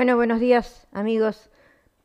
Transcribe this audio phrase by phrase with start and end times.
[0.00, 1.50] Bueno, buenos días amigos.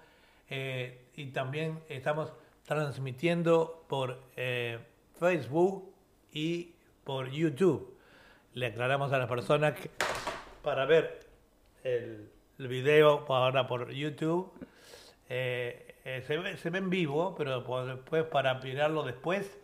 [0.49, 2.33] eh, y también estamos
[2.67, 4.81] transmitiendo por eh,
[5.19, 5.93] Facebook
[6.33, 6.73] y
[7.05, 7.97] por YouTube.
[8.55, 9.91] Le aclaramos a las personas que
[10.63, 11.21] para ver
[11.83, 14.51] el, video ahora por YouTube
[15.29, 19.59] eh, se, ve, en vivo, pero después para mirarlo después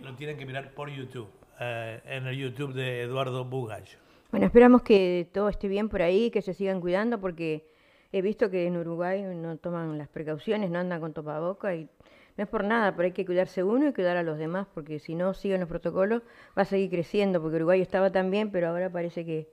[0.00, 1.28] lo tienen que mirar por YouTube,
[1.58, 3.98] en el YouTube de Eduardo Bugallo.
[4.30, 7.66] Bueno, esperamos que todo esté bien por ahí, que se sigan cuidando, porque
[8.12, 11.88] he visto que en Uruguay no toman las precauciones, no andan con topaboca y
[12.36, 14.98] no es por nada, pero hay que cuidarse uno y cuidar a los demás, porque
[14.98, 16.22] si no siguen los protocolos
[16.56, 19.48] va a seguir creciendo, porque Uruguay estaba tan bien, pero ahora parece que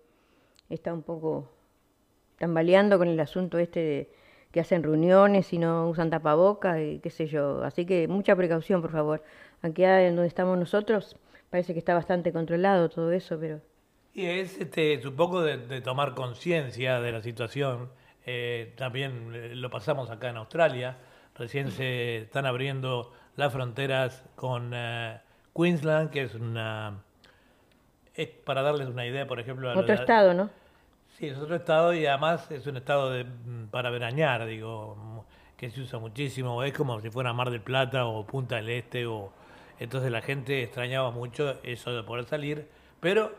[0.69, 1.49] está un poco
[2.37, 4.09] tambaleando con el asunto este de
[4.51, 7.63] que hacen reuniones y no usan tapaboca y qué sé yo.
[7.63, 9.23] Así que mucha precaución, por favor.
[9.63, 11.17] Aunque en donde estamos nosotros
[11.53, 13.61] parece que está bastante controlado todo eso, pero
[14.11, 17.89] y es, este, supongo, de, de tomar conciencia de la situación.
[18.25, 20.97] Eh, también eh, lo pasamos acá en Australia.
[21.35, 25.19] Recién se están abriendo las fronteras con eh,
[25.55, 27.03] Queensland, que es una...
[28.15, 29.71] Es para darles una idea, por ejemplo...
[29.77, 30.49] Otro estado, ¿no?
[31.17, 35.25] Sí, es otro estado y además es un estado de, mm, para veranear, digo,
[35.55, 36.63] que se usa muchísimo.
[36.63, 39.05] Es como si fuera Mar del Plata o Punta del Este.
[39.05, 39.31] o
[39.83, 42.69] Entonces la gente extrañaba mucho eso de poder salir,
[43.01, 43.35] pero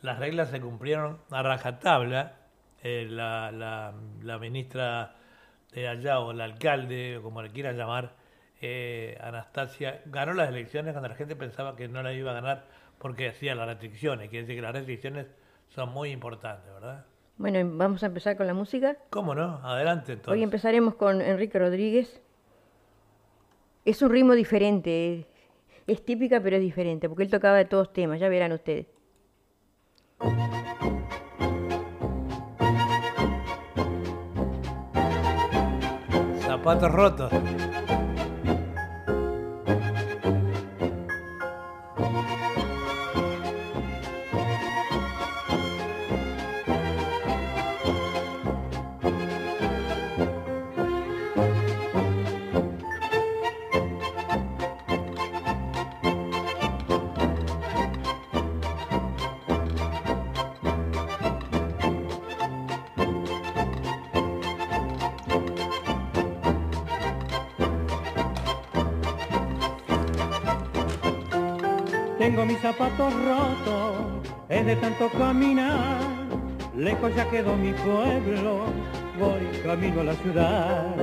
[0.00, 2.36] las reglas se cumplieron a rajatabla.
[2.82, 5.14] Eh, la, la, ministra
[5.72, 8.14] de allá, o el alcalde, o como le quieran llamar,
[8.62, 12.64] eh, Anastasia, ganó las elecciones cuando la gente pensaba que no la iba a ganar
[12.96, 14.30] porque hacía las restricciones.
[14.30, 15.26] Quiere decir que las restricciones
[15.68, 17.04] son muy importantes, ¿verdad?
[17.36, 18.96] Bueno, vamos a empezar con la música.
[19.10, 19.60] ¿Cómo no?
[19.62, 20.32] Adelante entonces.
[20.32, 22.22] Hoy empezaremos con Enrique Rodríguez.
[23.84, 25.26] Es un ritmo diferente,
[25.86, 28.86] es típica pero es diferente, porque él tocaba de todos temas, ya verán ustedes.
[36.40, 37.32] Zapatos rotos.
[72.42, 76.00] Mis zapatos rotos, es de tanto caminar.
[76.76, 78.64] Lejos ya quedó mi pueblo,
[79.18, 80.96] voy camino a la ciudad.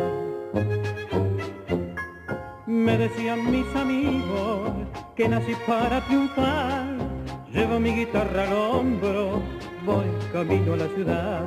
[2.68, 4.72] Me decían mis amigos
[5.16, 6.98] que nací para triunfar.
[7.54, 9.42] Llevo mi guitarra al hombro,
[9.86, 11.44] voy camino a la ciudad.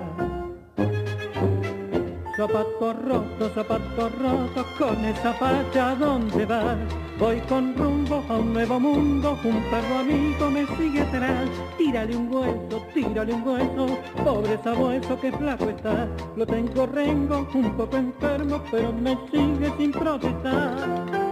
[2.36, 7.03] Zapatos rotos, zapatos rotos, con esa facha, ¿dónde vas?
[7.19, 11.48] Voy con rumbo a un nuevo mundo, un perro amigo me sigue atrás.
[11.78, 16.08] Tírale un hueso, tírale un hueso, pobre sabueso que flaco está.
[16.37, 21.24] Lo tengo rengo, un poco enfermo, pero me sigue sin protestar.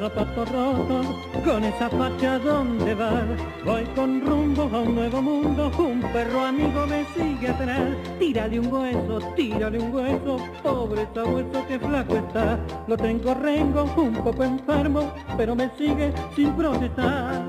[0.00, 1.06] Zapatos rotos,
[1.44, 3.22] con esa facha donde va.
[3.64, 7.96] Voy con rumbo a un nuevo mundo, un perro amigo me sigue atrás.
[8.18, 12.58] Tírale un hueso, tírale un hueso, pobre sabueso que flaco está.
[12.86, 17.42] Lo tengo rengo, un poco enfermo, pero me sigue sin protestar.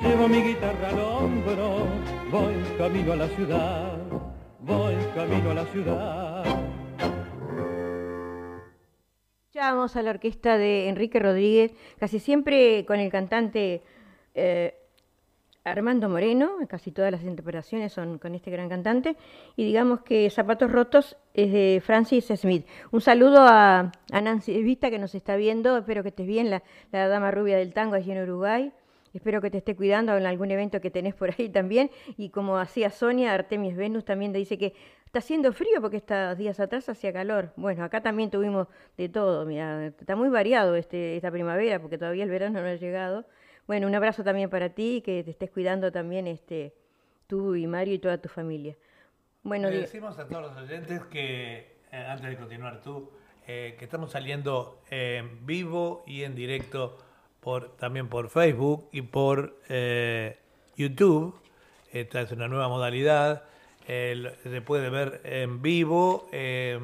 [0.00, 1.86] Llevo mi guitarra al hombro,
[2.30, 3.98] voy camino a la ciudad,
[4.64, 6.44] voy camino a la ciudad.
[9.54, 13.82] Vamos a la orquesta de Enrique Rodríguez, casi siempre con el cantante
[14.34, 14.74] eh,
[15.64, 19.16] Armando Moreno, casi todas las interpretaciones son con este gran cantante,
[19.56, 22.66] y digamos que Zapatos Rotos es de Francis Smith.
[22.90, 26.62] Un saludo a, a Nancy Vista que nos está viendo, espero que estés bien, la,
[26.92, 28.72] la dama rubia del tango allí en Uruguay.
[29.14, 31.90] Espero que te esté cuidando en algún evento que tenés por ahí también.
[32.16, 34.74] Y como hacía Sonia, Artemis Venus también te dice que
[35.06, 37.52] está haciendo frío porque estos días atrás hacía calor.
[37.56, 38.66] Bueno, acá también tuvimos
[38.96, 42.74] de todo, mira, está muy variado este, esta primavera porque todavía el verano no ha
[42.74, 43.24] llegado.
[43.68, 46.74] Bueno, un abrazo también para ti, que te estés cuidando también este,
[47.28, 48.76] tú y Mario y toda tu familia.
[49.44, 53.10] Bueno, Le decimos a todos los oyentes que, eh, antes de continuar tú,
[53.46, 56.98] eh, que estamos saliendo en vivo y en directo
[57.44, 60.38] por, también por Facebook y por eh,
[60.76, 61.34] YouTube.
[61.92, 63.44] Esta es una nueva modalidad.
[63.86, 66.26] eh, se puede ver en vivo.
[66.32, 66.80] eh,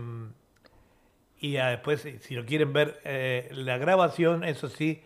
[1.40, 5.02] y después, si- lo quieren ver, eh, la grabación, eso sí,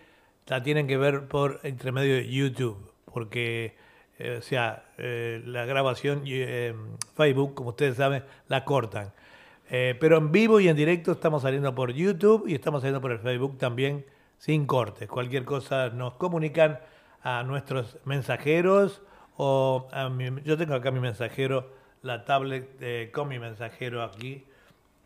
[0.49, 3.77] la tienen que ver por intermedio de YouTube, porque,
[4.39, 6.75] o sea, la grabación eh,
[7.17, 9.13] Facebook, como ustedes saben, la cortan.
[9.69, 13.19] Pero en vivo y en directo estamos saliendo por YouTube y estamos saliendo por el
[13.21, 14.05] Facebook también
[14.39, 15.09] sin cortes.
[15.09, 16.81] Cualquier cosa nos comunican
[17.23, 19.03] a nuestros mensajeros
[19.37, 21.71] o a mi- yo tengo acá mi mensajero,
[22.03, 24.45] la tablet eh, con mi mensajero aquí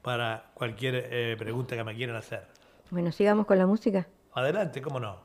[0.02, 2.46] para cualquier eh, pregunta que me quieran hacer.
[2.90, 4.06] bueno, sigamos con la música.
[4.34, 5.18] Adelante, cómo no.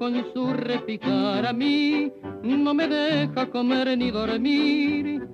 [0.00, 2.10] Con su repicar a mí
[2.42, 5.28] no me deja comer ni dormir.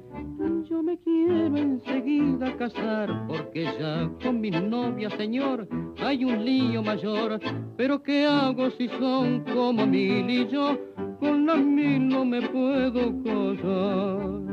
[0.68, 5.68] Yo me quiero enseguida casar porque ya con mi novia, señor,
[6.02, 7.38] hay un lío mayor.
[7.76, 10.76] Pero ¿qué hago si son como mil y yo
[11.20, 14.46] con las mil no me puedo casar?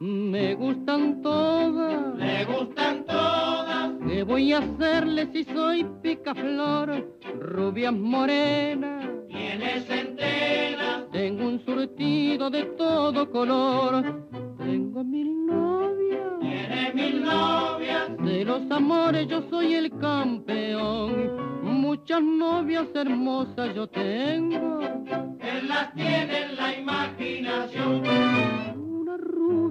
[0.00, 2.14] Me gustan todas.
[2.14, 3.90] Me gustan todas.
[4.06, 7.18] ¿Qué voy a hacerle si soy picaflor?
[7.40, 9.08] Rubias morenas.
[9.26, 11.10] Tienes enteras.
[11.10, 14.24] Tengo un surtido de todo color.
[14.58, 16.30] Tengo mil novias.
[16.42, 18.16] Tiene mil novias.
[18.18, 21.62] De los amores yo soy el campeón.
[21.64, 24.80] Muchas novias hermosas yo tengo.
[24.80, 28.87] Él las tiene en la imaginación.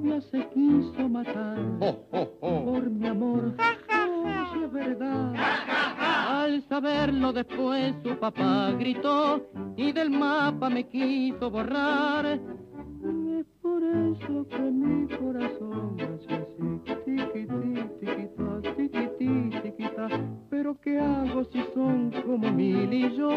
[0.08, 1.60] Se quiso matar
[2.40, 3.54] por mi amor.
[3.60, 5.34] Oh, si es verdad.
[6.28, 12.26] Al saberlo después su papá gritó y del mapa me quiso borrar.
[12.26, 20.08] Es por eso que mi corazón hace así, tiquití, tiquitá, tiquití, tiquitá.
[20.50, 23.30] Pero ¿qué hago si son como mil y yo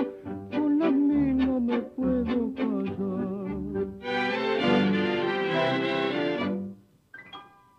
[0.51, 3.41] con las mil no me puedo callar?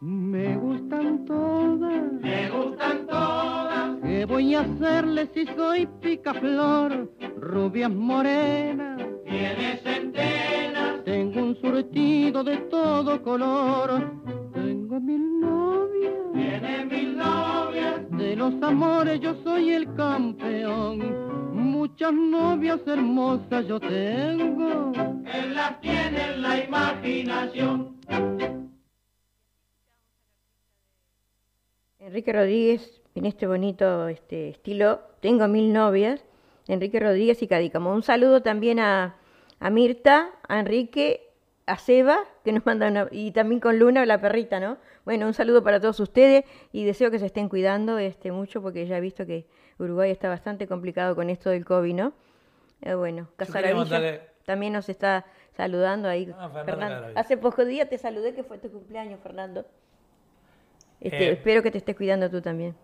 [0.02, 2.12] Me gustan todas.
[2.22, 4.00] Me gustan todas.
[4.02, 7.12] ¿Qué voy a hacerle si soy picaflor?
[7.38, 9.00] Rubias morenas.
[9.26, 11.04] Tienes enteras.
[11.06, 14.12] Tengo un surtido de todo color.
[14.56, 16.14] Tengo mil novias.
[16.34, 18.10] Tiene mil novias.
[18.10, 21.54] De los amores yo soy el campeón.
[21.54, 24.94] Muchas novias hermosas yo tengo.
[25.32, 28.02] Él las tiene en la imaginación.
[32.02, 36.26] Enrique Rodríguez, en este bonito este, estilo, Tengo mil novias,
[36.68, 37.94] Enrique Rodríguez y Cadícamo.
[37.94, 39.18] Un saludo también a,
[39.60, 41.30] a Mirta, a Enrique,
[41.68, 44.78] a Seba, que nos mandan, una- y también con Luna, la perrita, ¿no?
[45.06, 48.88] Bueno, un saludo para todos ustedes y deseo que se estén cuidando este, mucho porque
[48.88, 49.46] ya he visto que
[49.78, 52.14] Uruguay está bastante complicado con esto del COVID, ¿no?
[52.82, 56.34] Eh, bueno, Casaravilla también nos está saludando ahí.
[56.36, 57.12] Ah, Fernando.
[57.16, 59.66] Hace pocos días te saludé que fue tu cumpleaños, Fernando.
[61.02, 61.32] Este, Eh.
[61.32, 62.76] Espero que te estés cuidando tú también.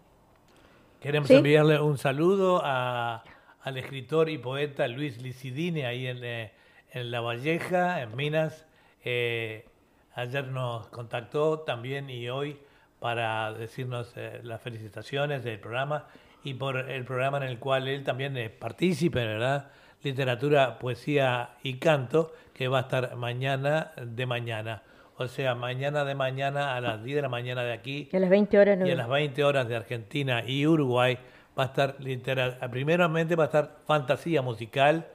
[1.00, 1.36] Queremos ¿Sí?
[1.36, 3.24] enviarle un saludo a-
[3.62, 6.51] al escritor y poeta Luis Licidini, ahí en, eh,
[6.91, 8.65] en La Valleja, en Minas.
[9.03, 9.65] Eh,
[10.15, 12.57] ayer nos contactó también y hoy
[13.00, 16.07] para decirnos eh, las felicitaciones del programa
[16.43, 19.69] y por el programa en el cual él también es partícipe, ¿verdad?
[20.01, 24.81] Literatura, poesía y canto, que va a estar mañana de mañana.
[25.17, 28.29] O sea, mañana de mañana a las 10 de la mañana de aquí A las
[28.29, 28.86] 20 horas no.
[28.88, 31.17] y a las 20 horas de Argentina y Uruguay
[31.57, 35.07] va a estar literal, primeramente va a estar fantasía musical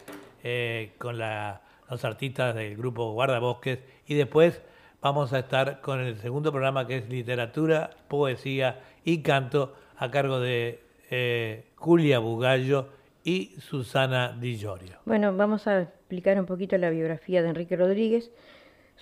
[0.43, 4.61] eh, con la- los artistas del grupo Guardabosques y después
[5.01, 10.41] vamos a estar con el segundo programa que es literatura, poesía y canto a cargo
[10.41, 10.81] de
[11.11, 12.89] eh, Julia Bugallo
[13.25, 14.97] y Susana Di Llorio.
[15.05, 18.33] Bueno, vamos a explicar un poquito la biografía de Enrique Rodríguez.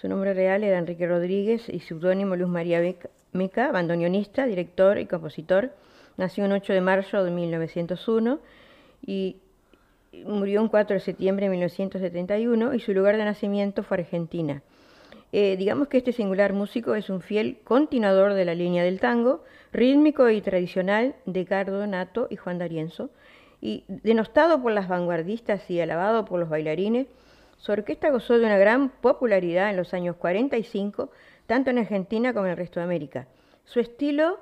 [0.01, 2.81] Su nombre real era Enrique Rodríguez y seudónimo Luz María
[3.33, 5.73] Meca, bandoneonista, director y compositor.
[6.17, 8.39] Nació el 8 de marzo de 1901
[9.05, 9.37] y
[10.25, 14.63] murió un 4 de septiembre de 1971 y su lugar de nacimiento fue Argentina.
[15.33, 19.45] Eh, digamos que este singular músico es un fiel continuador de la línea del tango,
[19.71, 23.11] rítmico y tradicional de Cardo Nato y Juan D'Arienzo,
[23.61, 27.07] y denostado por las vanguardistas y alabado por los bailarines,
[27.61, 31.11] su orquesta gozó de una gran popularidad en los años 45,
[31.47, 33.27] tanto en Argentina como en el resto de América.
[33.67, 34.39] Su estilo,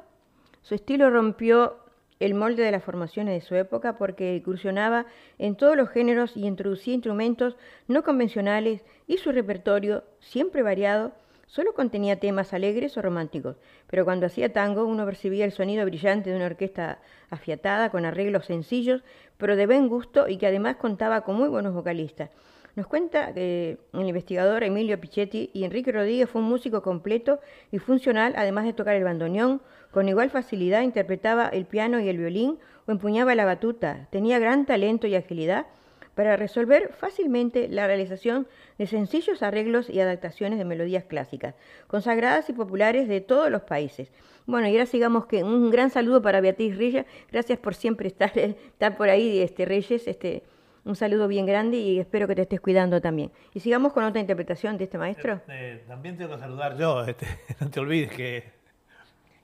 [1.10, 1.78] rompió
[2.20, 5.06] el molde de las formaciones de su época porque incursionaba
[5.38, 7.56] en todos los géneros y introducía instrumentos
[7.88, 11.10] no convencionales y su repertorio, siempre variado,
[11.46, 13.56] solo contenía temas alegres o románticos,
[13.88, 18.46] pero cuando hacía tango uno percibía el sonido brillante de una orquesta afiatada con arreglos
[18.46, 19.02] sencillos,
[19.38, 22.30] pero de buen gusto y que además contaba con muy buenos vocalistas.
[22.78, 27.40] Nos cuenta que el investigador Emilio Pichetti y Enrique Rodríguez fue un músico completo
[27.73, 32.18] y funcional, además de tocar el bandoneón, con igual facilidad interpretaba el piano y el
[32.18, 32.56] violín
[32.87, 34.06] o empuñaba la batuta.
[34.12, 35.66] Tenía gran talento y agilidad
[36.14, 38.47] para resolver fácilmente la realización
[38.78, 41.56] de sencillos arreglos y adaptaciones de melodías clásicas,
[41.88, 44.12] consagradas y populares de todos los países.
[44.47, 48.38] Bueno, y ahora sigamos que un gran saludo para Beatriz Reyes, gracias por siempre estar,
[48.38, 50.44] estar por ahí, este Reyes, este
[50.88, 53.30] un saludo bien grande y espero que te estés cuidando también.
[53.52, 55.42] Y sigamos con otra interpretación de este maestro.
[55.49, 57.26] Eh, también tengo que saludar yo, este,
[57.61, 58.50] no te olvides que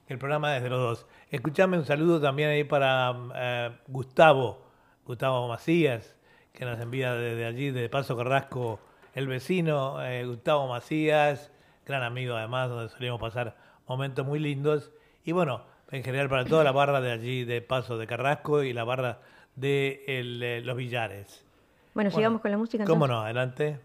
[0.07, 1.07] el programa es de los dos.
[1.29, 4.65] Escuchame un saludo también ahí para eh, Gustavo,
[5.05, 6.15] Gustavo Macías,
[6.51, 8.79] que nos envía desde allí, de Paso Carrasco,
[9.13, 11.51] el vecino, eh, Gustavo Macías,
[11.85, 13.55] gran amigo además, donde solíamos pasar
[13.87, 14.91] momentos muy lindos.
[15.23, 15.61] Y bueno,
[15.91, 19.19] en general para toda la barra de allí, de Paso de Carrasco y la barra
[19.55, 21.43] de el, eh, Los Villares.
[21.93, 22.83] Bueno, Bueno, sigamos con la música.
[22.85, 23.15] ¿Cómo entonces.
[23.15, 23.23] no?
[23.23, 23.79] Adelante.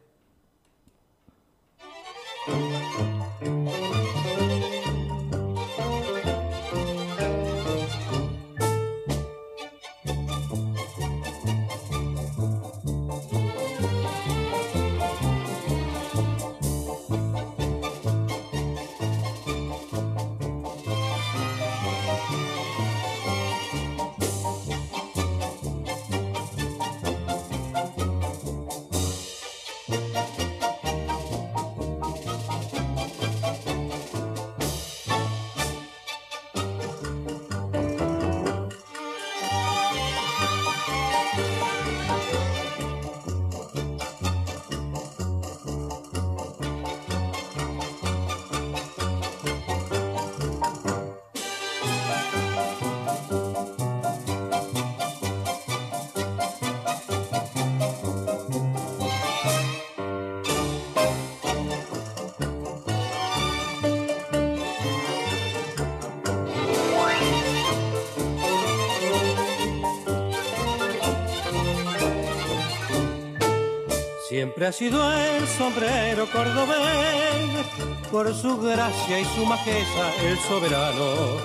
[74.68, 77.66] Sido el sombrero cordobés,
[78.12, 81.38] por su gracia y su majeza el soberano.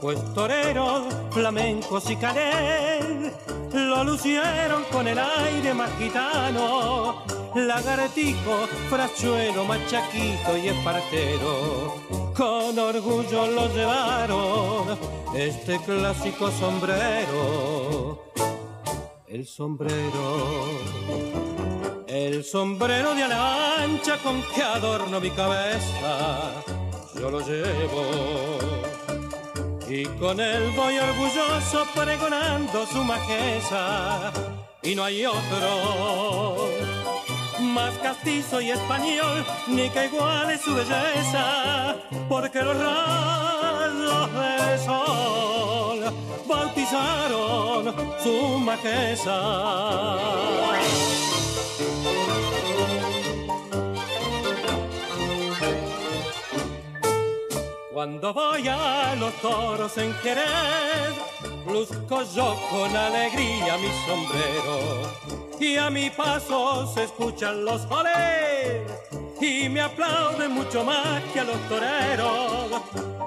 [0.00, 3.32] Pues toreros, flamencos y calés
[3.72, 7.22] lo lucieron con el aire más gitano.
[7.54, 11.94] Lagartijo, frachuelo, machaquito y espartero,
[12.34, 14.98] con orgullo lo llevaron
[15.34, 18.24] este clásico sombrero.
[19.28, 21.53] El sombrero
[22.26, 26.52] el sombrero de ala ancha con que adorno mi cabeza,
[27.14, 28.58] yo lo llevo.
[29.86, 34.32] Y con él voy orgulloso pregonando su majeza.
[34.82, 36.70] Y no hay otro,
[37.60, 41.96] más castizo y español, ni que iguale su belleza,
[42.28, 46.00] porque los rayos del sol
[46.46, 49.34] bautizaron su majestad.
[57.94, 61.14] Cuando voy a los toros en Jerez,
[61.66, 65.12] luzco yo con alegría mi sombrero
[65.60, 68.82] y a mi paso se escuchan los olés
[69.40, 72.82] y me aplauden mucho más que a los toreros.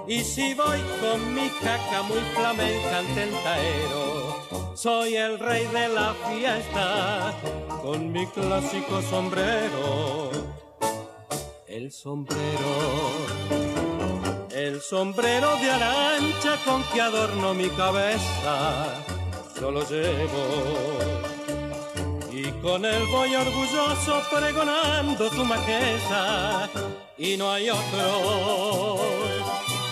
[0.06, 3.34] Y si voy con mi caca muy flamenca ante el
[4.78, 7.34] soy el rey de la fiesta
[7.82, 10.30] con mi clásico sombrero.
[11.68, 12.38] El sombrero,
[14.58, 18.86] el sombrero de arancha con que adorno mi cabeza,
[19.62, 20.98] yo lo llevo.
[22.32, 26.70] Y con él voy orgulloso pregonando su majestad
[27.20, 28.98] y no hay otro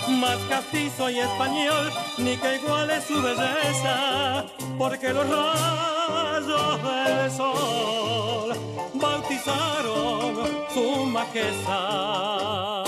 [0.09, 4.45] más castizo y español ni que iguale su belleza
[4.77, 8.55] porque los rayos del sol
[8.95, 10.35] bautizaron
[10.73, 12.85] su majestad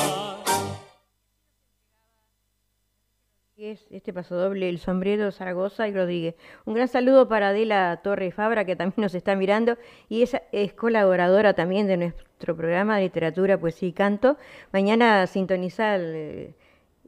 [3.57, 6.35] este paso doble, el sombrero Zaragoza y Rodríguez.
[6.65, 9.77] Un gran saludo para Adela Torre Fabra, que también nos está mirando,
[10.09, 14.37] y es, es colaboradora también de nuestro programa de literatura, poesía y canto.
[14.71, 16.53] Mañana sintonizar el,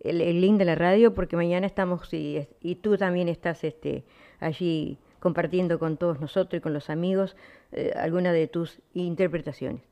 [0.03, 2.47] link de la radio, porque mañana estamos, y,
[2.81, 4.03] tú también estás este,
[4.39, 7.35] allí compartiendo con todos nosotros y con los amigos
[7.73, 9.83] eh, alguna de tus interpretaciones.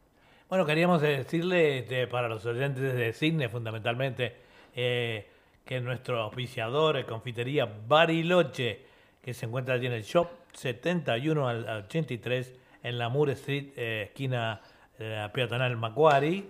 [0.49, 4.33] Bueno, queríamos decirle este, para los oyentes de Cine, fundamentalmente,
[4.75, 5.27] eh,
[5.67, 8.87] que es nuestro auspiciador, Confitería Bariloche,
[9.21, 14.05] que se encuentra allí en el shop 71 al 83 en la Moore Street, eh,
[14.07, 14.61] esquina
[14.97, 16.45] eh, peatonal Macquarie.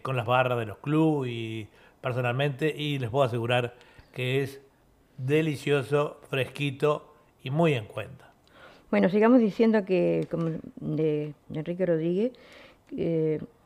[0.01, 1.67] con las barras de los clubes y
[1.99, 3.75] personalmente y les puedo asegurar
[4.13, 4.61] que es
[5.17, 8.31] delicioso, fresquito y muy en cuenta.
[8.89, 12.31] Bueno, sigamos diciendo que, como de, Enrique Rodríguez,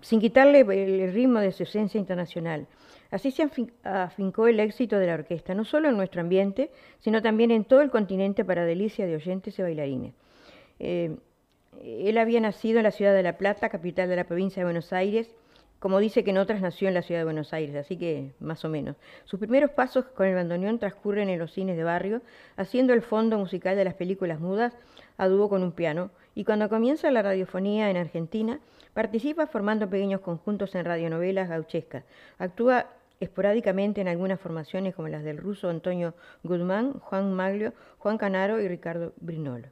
[0.02, 2.66] sin quitarle el ritmo de su esencia internacional,
[3.16, 3.50] Así se
[3.84, 7.80] afincó el éxito de la orquesta, no solo en nuestro ambiente, sino también en todo
[7.80, 10.14] el continente para delicia de oyentes y bailarines.
[10.80, 11.16] Eh,
[11.82, 14.92] él había nacido en la ciudad de La Plata, capital de la provincia de Buenos
[14.92, 15.34] Aires,
[15.80, 18.66] como dice que en otras nació en la ciudad de Buenos Aires, así que más
[18.66, 18.98] o menos.
[19.24, 22.22] Sus primeros pasos con el bandoneón transcurren en los cines de barrio,
[22.58, 24.74] haciendo el fondo musical de las películas mudas
[25.18, 28.60] a dúo con un piano, y cuando comienza la radiofonía en Argentina,
[28.94, 32.04] participa formando pequeños conjuntos en radionovelas gauchescas.
[32.40, 32.88] Actúa
[33.20, 38.68] esporádicamente en algunas formaciones como las del ruso Antonio Guzmán, Juan Maglio, Juan Canaro y
[38.68, 39.68] Ricardo Brinolo.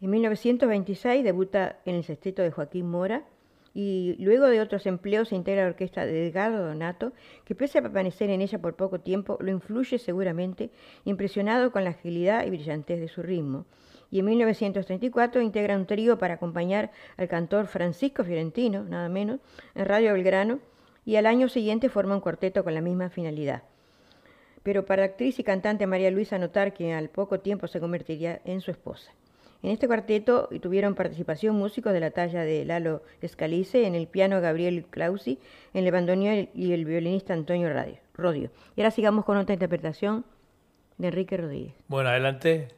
[0.00, 3.24] En 1926 debuta en el sexteto de Joaquín Mora
[3.72, 7.12] y luego de otros empleos se integra la orquesta de Edgardo Donato,
[7.44, 10.70] que pese a permanecer en ella por poco tiempo, lo influye seguramente,
[11.04, 13.66] impresionado con la agilidad y brillantez de su ritmo.
[14.10, 19.40] Y en 1934 integra un trío para acompañar al cantor Francisco Fiorentino, nada menos,
[19.74, 20.60] en Radio Belgrano,
[21.06, 23.62] y al año siguiente forma un cuarteto con la misma finalidad.
[24.62, 28.60] Pero para actriz y cantante María Luisa notar que al poco tiempo se convertiría en
[28.60, 29.12] su esposa.
[29.62, 34.40] En este cuarteto tuvieron participación músicos de la talla de Lalo Escalice, en el piano
[34.40, 35.38] Gabriel Clausi,
[35.72, 37.70] en el bandoneón y el violinista Antonio
[38.14, 38.50] Rodio.
[38.74, 40.24] Y ahora sigamos con otra interpretación
[40.98, 41.74] de Enrique Rodríguez.
[41.88, 42.68] Bueno, adelante.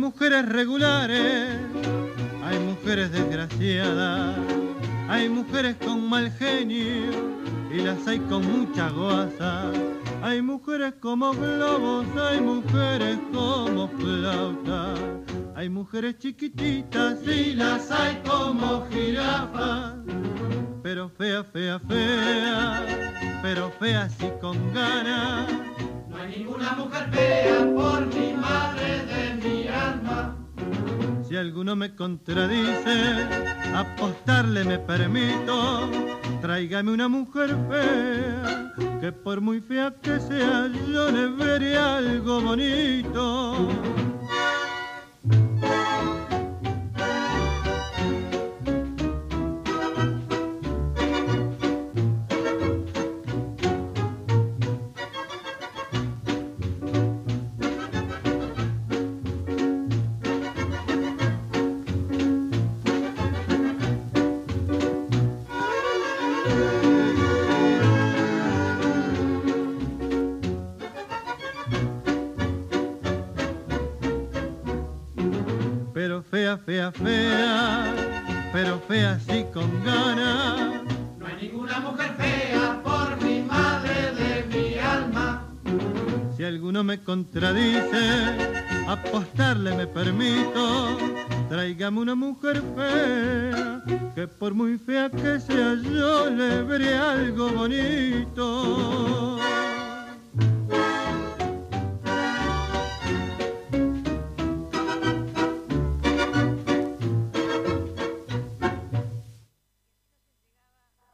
[0.00, 1.58] Mujeres regulares,
[2.42, 4.34] hay mujeres desgraciadas,
[5.08, 7.10] hay mujeres con mal genio
[7.70, 9.70] y las hay con mucha goza.
[10.22, 14.98] Hay mujeres como globos, hay mujeres como flautas,
[15.54, 19.96] hay mujeres chiquititas y las hay como jirafas.
[20.82, 25.46] Pero fea, fea, fea, pero fea sí con ganas.
[26.30, 30.36] Ninguna mujer fea por mi madre de mi alma.
[31.26, 33.26] Si alguno me contradice,
[33.74, 35.90] apostarle me permito.
[36.40, 43.68] Tráigame una mujer fea, que por muy fea que sea, yo le veré algo bonito.
[76.30, 77.94] Fea, fea, fea,
[78.52, 80.84] pero fea sí con ganas.
[81.18, 85.44] No hay ninguna mujer fea por mi madre de mi alma.
[86.36, 90.98] Si alguno me contradice, apostarle me permito.
[91.48, 93.82] Tráigame una mujer fea,
[94.14, 99.36] que por muy fea que sea yo le veré algo bonito.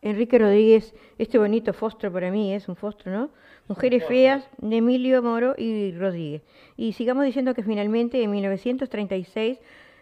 [0.07, 3.31] Enrique Rodríguez, este bonito fostro para mí es un fostro, ¿no?
[3.67, 6.43] Mujeres feas de Emilio Moro y Rodríguez.
[6.77, 9.59] Y sigamos diciendo que finalmente en 1936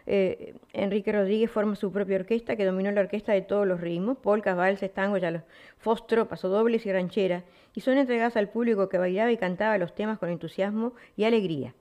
[0.07, 4.19] eh, Enrique Rodríguez forma su propia orquesta que dominó la orquesta de todos los ritmos,
[4.19, 5.43] polcas, valses, tangos, ya los
[5.79, 10.19] fostro, pasodobles y ranchera, y son entregadas al público que bailaba y cantaba los temas
[10.19, 11.75] con entusiasmo y alegría.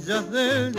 [0.04, 0.72] Orillas del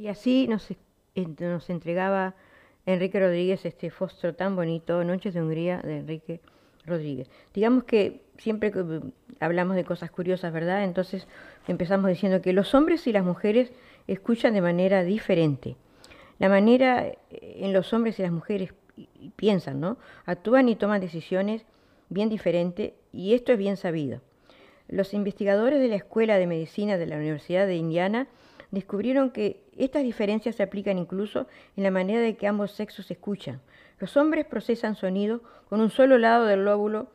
[0.00, 0.66] Y así nos,
[1.14, 2.34] nos entregaba
[2.86, 6.40] Enrique Rodríguez este fósforo tan bonito, Noches de Hungría, de Enrique
[6.86, 7.28] Rodríguez.
[7.52, 10.84] Digamos que siempre mm, hablamos de cosas curiosas, ¿verdad?
[10.84, 11.28] Entonces
[11.68, 13.74] empezamos diciendo que los hombres y las mujeres
[14.06, 15.76] escuchan de manera diferente.
[16.38, 17.18] La manera eh,
[17.58, 18.72] en los hombres y las mujeres
[19.36, 19.98] piensan, ¿no?
[20.24, 21.66] Actúan y toman decisiones
[22.08, 24.22] bien diferentes y esto es bien sabido.
[24.88, 28.28] Los investigadores de la Escuela de Medicina de la Universidad de Indiana
[28.70, 33.60] descubrieron que estas diferencias se aplican incluso en la manera de que ambos sexos escuchan.
[33.98, 37.08] Los hombres procesan sonido con un solo lado del lóbulo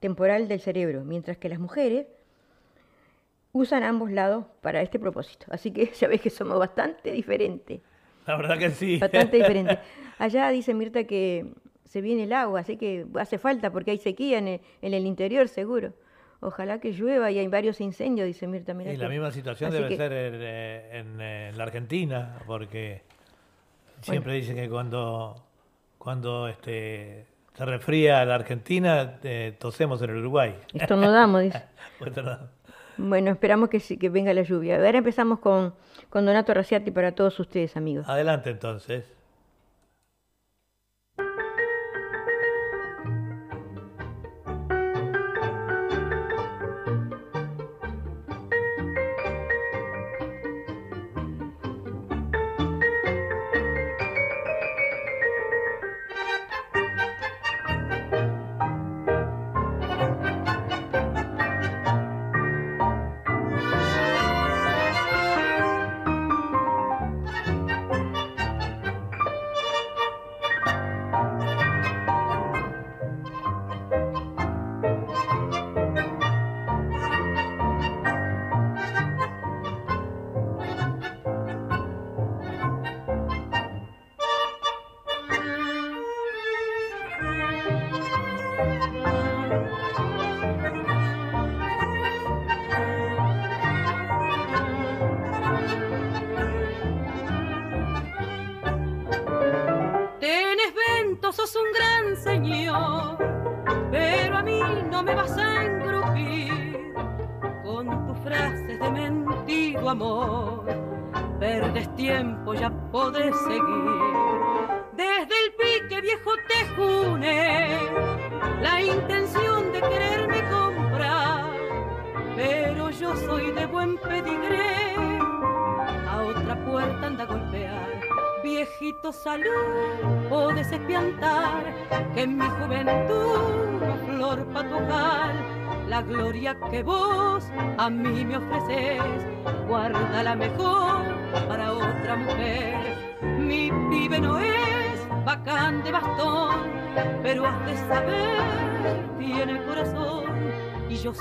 [0.00, 2.06] temporal del cerebro, mientras que las mujeres
[3.52, 5.46] usan ambos lados para este propósito.
[5.50, 7.80] Así que ya ves que somos bastante diferentes.
[8.26, 8.98] La verdad que sí.
[8.98, 9.78] Bastante diferente.
[10.18, 11.46] Allá dice Mirta que
[11.84, 15.06] se viene el agua, así que hace falta porque hay sequía en el, en el
[15.06, 15.92] interior seguro.
[16.44, 18.74] Ojalá que llueva y hay varios incendios, dice Mirta.
[18.74, 21.62] Mirá Y la misma situación así debe que- ser en, eh, en, eh, en la
[21.64, 23.02] Argentina, porque
[24.00, 25.36] siempre dicen que cuando,
[25.98, 30.56] cuando este, se refría la Argentina, eh, tosemos en el Uruguay.
[30.74, 31.62] Estornudamos, dice.
[31.98, 32.12] Pues.
[32.96, 34.76] Bueno, esperamos que, sí- que venga la lluvia.
[34.76, 35.74] Ahora empezamos con,
[36.10, 38.08] con Donato Raciati para todos ustedes, amigos.
[38.08, 39.04] Adelante entonces.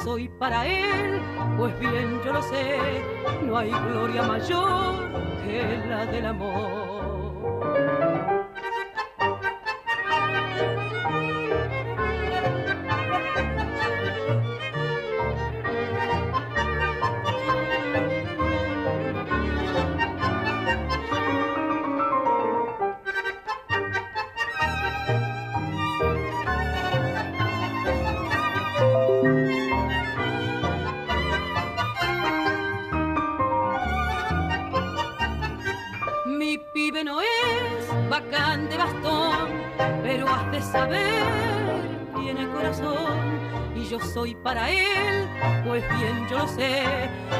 [0.03, 1.21] Soy para él,
[1.57, 2.77] pues bien yo lo sé,
[3.45, 4.95] no hay gloria mayor
[5.43, 6.90] que la del amor.
[44.21, 45.27] Soy para él,
[45.65, 46.83] pues bien yo lo sé,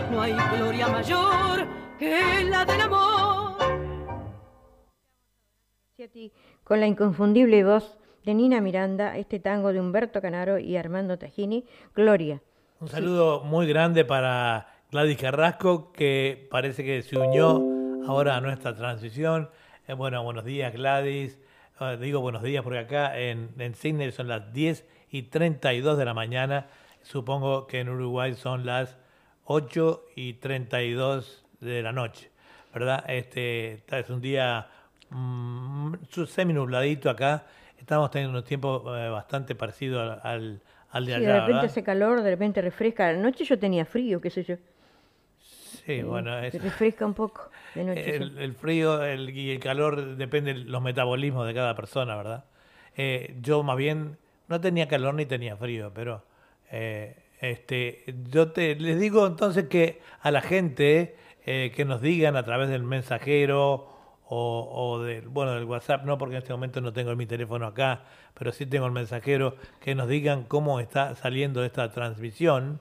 [0.10, 1.68] no hay gloria mayor
[2.00, 3.52] que la del amor.
[6.64, 11.68] Con la inconfundible voz de Nina Miranda, este tango de Humberto Canaro y Armando Tajini,
[11.94, 12.42] Gloria.
[12.80, 17.64] Un saludo muy grande para Gladys Carrasco, que parece que se unió
[18.08, 19.52] ahora a nuestra transición.
[19.88, 21.40] Eh, bueno, buenos días Gladys.
[21.78, 26.06] Ah, digo buenos días porque acá en, en Sydney son las 10 y 32 de
[26.06, 26.68] la mañana.
[27.04, 28.98] Supongo que en Uruguay son las
[29.46, 32.32] 8 y 32 de la noche,
[32.74, 33.04] ¿verdad?
[33.08, 34.68] Este, es un día
[35.10, 35.96] mmm,
[36.28, 37.46] semi nubladito acá.
[37.78, 41.66] Estamos teniendo un tiempo eh, bastante parecido al, al, al de Sí, allá, de repente
[41.66, 41.68] ¿verdad?
[41.68, 43.10] hace calor, de repente refresca.
[43.10, 44.56] Anoche yo tenía frío, qué sé yo.
[45.40, 48.12] Sí, bueno, es- refresca un poco de noche.
[48.14, 48.24] sí.
[48.24, 52.46] el, el frío el- y el calor depende de los metabolismos de cada persona, ¿verdad?
[52.96, 54.18] Eh, yo más bien
[54.52, 56.24] no tenía calor ni tenía frío, pero
[56.72, 62.36] eh, este, yo te, les digo entonces que a la gente eh, que nos digan
[62.36, 63.90] a través del mensajero
[64.28, 67.66] o, o del, bueno, del WhatsApp, no porque en este momento no tengo mi teléfono
[67.66, 68.04] acá,
[68.38, 72.80] pero sí tengo el mensajero, que nos digan cómo está saliendo esta transmisión.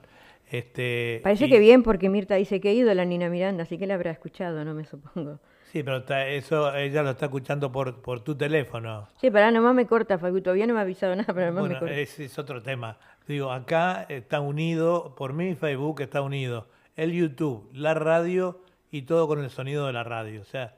[0.49, 3.77] Este, Parece y- que bien porque Mirta dice que ha ido la Nina Miranda, así
[3.77, 5.39] que la habrá escuchado, no me supongo.
[5.71, 9.07] Sí, pero está- eso ella lo está escuchando por, por tu teléfono.
[9.21, 11.69] Sí, pará, nomás me corta, Facu, todavía no me ha avisado nada, pero nomás me
[11.69, 11.95] Bueno, corta.
[11.95, 12.97] ese es otro tema.
[13.27, 18.59] Digo, acá está unido, por mi Facebook está unido el YouTube, la radio
[18.91, 20.41] y todo con el sonido de la radio.
[20.41, 20.75] O sea,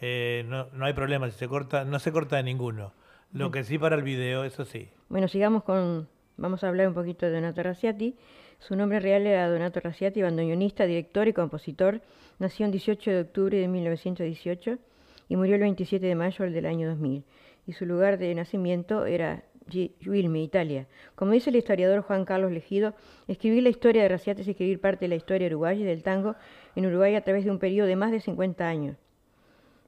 [0.00, 2.92] eh, no, no hay problema, si se corta, no se corta de ninguno.
[3.32, 4.88] Lo que sí para el video, eso sí.
[5.08, 6.08] Bueno, sigamos con.
[6.38, 8.16] Vamos a hablar un poquito de Donato Raciati.
[8.60, 12.02] Su nombre real era Donato Raciati, bandoneonista, director y compositor.
[12.38, 14.78] Nació el 18 de octubre de 1918
[15.28, 17.24] y murió el 27 de mayo del año 2000.
[17.66, 19.44] Y su lugar de nacimiento era
[20.06, 20.86] Wilme, Italia.
[21.14, 22.94] Como dice el historiador Juan Carlos Legido,
[23.28, 26.36] escribir la historia de Raciati es escribir parte de la historia uruguaya y del tango
[26.76, 28.96] en Uruguay a través de un periodo de más de 50 años.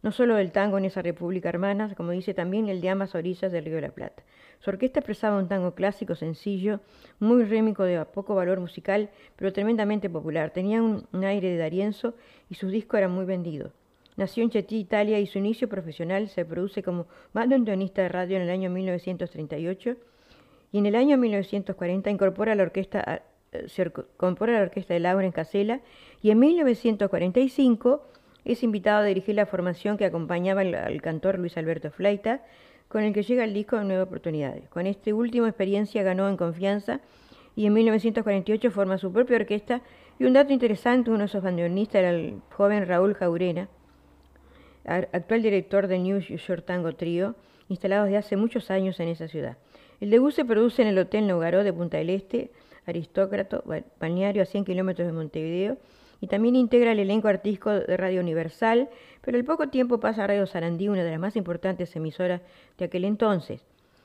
[0.00, 3.52] No solo del tango en esa república hermana, como dice también el de ambas orillas
[3.52, 4.22] del Río de la Plata.
[4.62, 6.78] Su orquesta expresaba un tango clásico, sencillo,
[7.18, 10.52] muy rítmico, de poco valor musical, pero tremendamente popular.
[10.52, 12.14] Tenía un, aire de Darienzo
[12.48, 13.72] y sus discos eran muy vendidos.
[14.16, 18.42] Nació en Chetí, Italia, y su inicio profesional se produce como bandoneonista de radio en
[18.42, 19.96] el año 1938
[20.70, 25.26] y en el año 1940 incorpora la orquesta, eh, se incorpora la orquesta de Laura
[25.26, 25.80] en Casela
[26.22, 28.06] y en 1945
[28.44, 32.42] es invitado a dirigir la formación que acompañaba al, al cantor Luis Alberto Fleita,
[32.92, 34.68] con el que llega el disco Nuevas Oportunidades.
[34.68, 37.00] Con esta última experiencia ganó en confianza
[37.56, 39.80] y en 1948 forma su propia orquesta
[40.18, 43.70] y un dato interesante, uno de esos bandoneonistas era el joven Raúl Jaurena,
[44.84, 47.34] actual director del New York Tango Trio,
[47.70, 49.56] instalado desde hace muchos años en esa ciudad.
[49.98, 52.50] El debut se produce en el Hotel Nogaró de Punta del Este,
[52.84, 55.78] aristócrata, ba- balneario a 100 kilómetros de Montevideo,
[56.20, 58.88] y también integra el elenco artístico de Radio Universal,
[59.22, 62.42] pero al poco tiempo pasa a Radio Sarandí, una de las más importantes emisoras
[62.76, 63.62] de aquel entonces.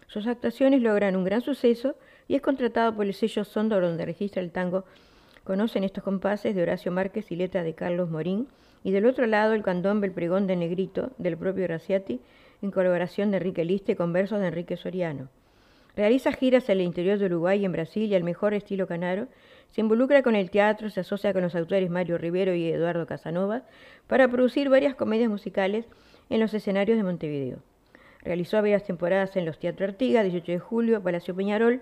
[0.07, 1.95] Sus actuaciones logran un gran suceso
[2.27, 4.85] y es contratado por el sello Sondor, donde registra el tango
[5.43, 8.49] Conocen estos compases de Horacio Márquez y letra de Carlos Morín,
[8.83, 12.19] y del otro lado el candombe El pregón de Negrito, del propio Graciati,
[12.61, 15.29] en colaboración de Enrique Liste con versos de Enrique Soriano.
[15.95, 19.27] Realiza giras en el interior de Uruguay y en Brasil y al mejor estilo canaro.
[19.71, 23.63] Se involucra con el teatro, se asocia con los autores Mario Rivero y Eduardo Casanova
[24.07, 25.85] para producir varias comedias musicales
[26.29, 27.59] en los escenarios de Montevideo.
[28.23, 31.81] Realizó varias temporadas en los Teatro Artigas, 18 de julio, Palacio Peñarol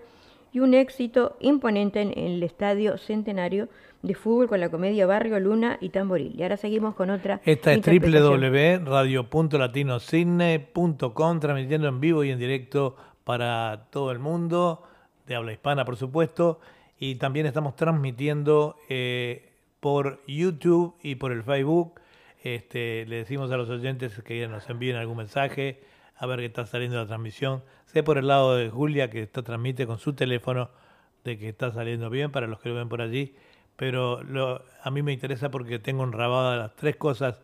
[0.51, 3.69] y un éxito imponente en el Estadio Centenario
[4.01, 6.33] de Fútbol con la comedia Barrio Luna y Tamboril.
[6.37, 7.41] Y ahora seguimos con otra.
[7.43, 8.85] Esta es interpretación.
[8.85, 14.83] www.radio.latinocidne.com, transmitiendo en vivo y en directo para todo el mundo,
[15.27, 16.59] de habla hispana, por supuesto.
[17.07, 22.01] Y también estamos transmitiendo eh, por YouTube y por el Facebook.
[22.43, 25.83] Este, le decimos a los oyentes que nos envíen algún mensaje,
[26.15, 27.63] a ver qué está saliendo la transmisión.
[27.85, 30.71] Sé por el lado de Julia que está transmite con su teléfono
[31.23, 33.35] de que está saliendo bien para los que lo ven por allí.
[33.75, 37.39] Pero lo- a mí me interesa porque tengo enrabadas las tres cosas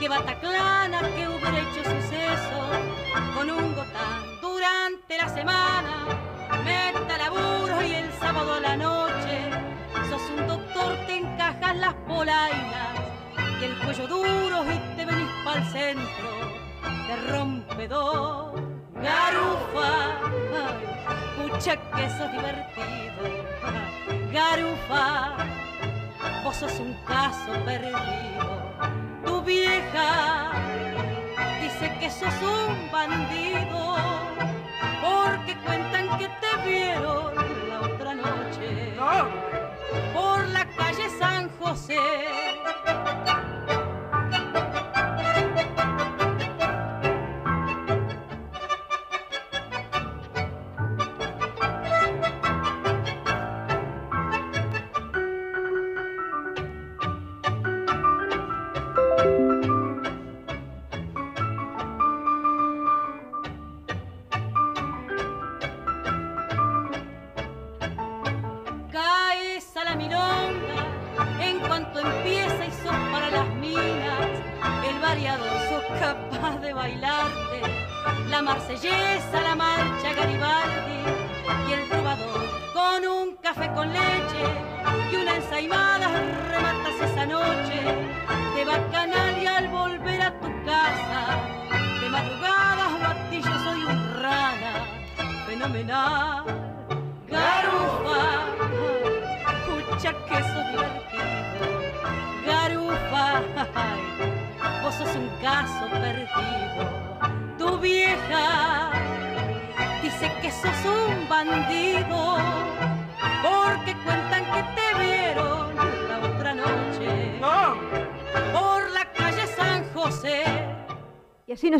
[0.00, 2.60] Que Bataclana que hubiera hecho suceso
[3.34, 6.06] con un gotán durante la semana.
[6.64, 9.50] Meta laburo y el sábado a la noche
[10.08, 13.00] sos un doctor, te encajas las polainas
[13.60, 16.30] y el cuello duro y te venís pa'l centro
[17.06, 18.62] de rompedor.
[18.94, 19.90] Garufa,
[20.56, 23.24] ay, pucha que sos divertido.
[24.32, 25.36] Garufa,
[26.42, 28.53] vos sos un caso perdido.
[31.62, 33.96] Dice que sos un bandido,
[35.00, 37.32] porque cuentan que te vieron
[37.68, 38.92] la otra noche
[40.12, 42.33] por la calle San José.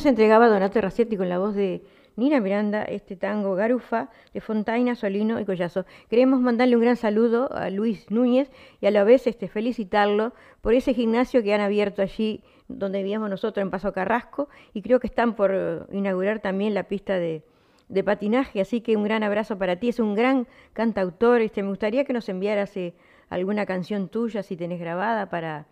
[0.05, 1.83] Nos entregaba Donato Racietti con la voz de
[2.17, 5.87] Nina Miranda este tango Garufa de Fontaina, Solino y Collazo.
[6.11, 8.51] Queremos mandarle un gran saludo a Luis Núñez
[8.83, 13.31] y a la vez este, felicitarlo por ese gimnasio que han abierto allí donde vivíamos
[13.31, 17.43] nosotros en Paso Carrasco y creo que están por eh, inaugurar también la pista de,
[17.89, 21.71] de patinaje, así que un gran abrazo para ti, es un gran cantautor, este, me
[21.71, 22.93] gustaría que nos enviaras eh,
[23.31, 25.67] alguna canción tuya si tenés grabada para,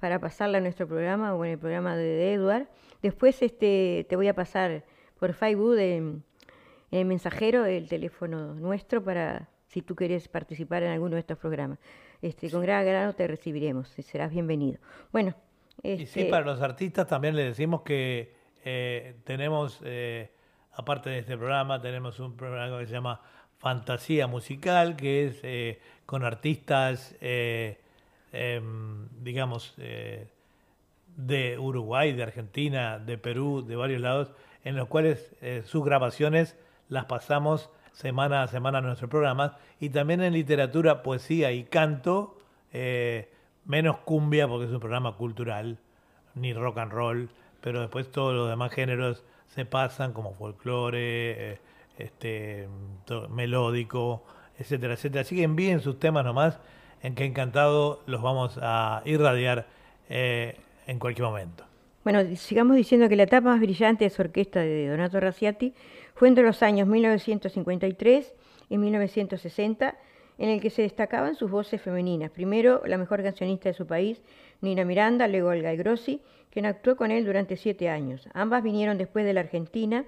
[0.00, 2.66] para pasarla a nuestro programa o en el programa de, de.
[3.02, 4.84] Después este, te voy a pasar
[5.18, 6.22] por Facebook de- en
[6.90, 11.78] el mensajero el teléfono nuestro para si tú quieres participar en alguno de estos programas.
[12.22, 14.78] Este, con gran grado te recibiremos y serás bienvenido.
[15.12, 15.34] Bueno,
[15.82, 18.34] Y sí, este, para los artistas también les decimos que
[18.64, 20.30] eh, tenemos, eh,
[20.72, 23.20] aparte de este programa, tenemos un programa que se llama
[23.58, 27.78] Fantasía Musical, que es eh, con artistas, eh,
[28.32, 30.28] em, digamos, eh,
[31.16, 34.32] de Uruguay, de Argentina, de Perú, de varios lados,
[34.64, 36.56] en los cuales eh, sus grabaciones
[36.88, 42.38] las pasamos semana a semana en nuestros programas, y también en literatura, poesía y canto,
[42.72, 43.30] eh,
[43.64, 45.78] menos cumbia porque es un programa cultural,
[46.34, 51.58] ni rock and roll, pero después todos los demás géneros se pasan como folclore, eh,
[51.98, 52.68] este,
[53.30, 54.22] melódico,
[54.58, 55.22] etcétera, etcétera.
[55.22, 56.60] Así que envíen sus temas nomás,
[57.02, 59.66] en que encantado los vamos a irradiar
[60.08, 61.64] eh, en cualquier momento.
[62.04, 65.74] Bueno, sigamos diciendo que la etapa más brillante de su orquesta de Donato Raciati
[66.14, 68.34] fue entre los años 1953
[68.68, 69.96] y 1960,
[70.38, 72.30] en el que se destacaban sus voces femeninas.
[72.30, 74.22] Primero, la mejor cancionista de su país,
[74.60, 76.20] Nina Miranda, luego Olga Grossi,
[76.50, 78.28] quien actuó con él durante siete años.
[78.34, 80.04] Ambas vinieron después de la Argentina,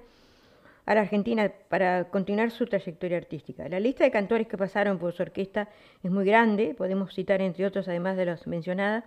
[0.85, 3.69] a la Argentina para continuar su trayectoria artística.
[3.69, 5.69] La lista de cantores que pasaron por su orquesta
[6.01, 9.03] es muy grande, podemos citar entre otros, además de las mencionadas,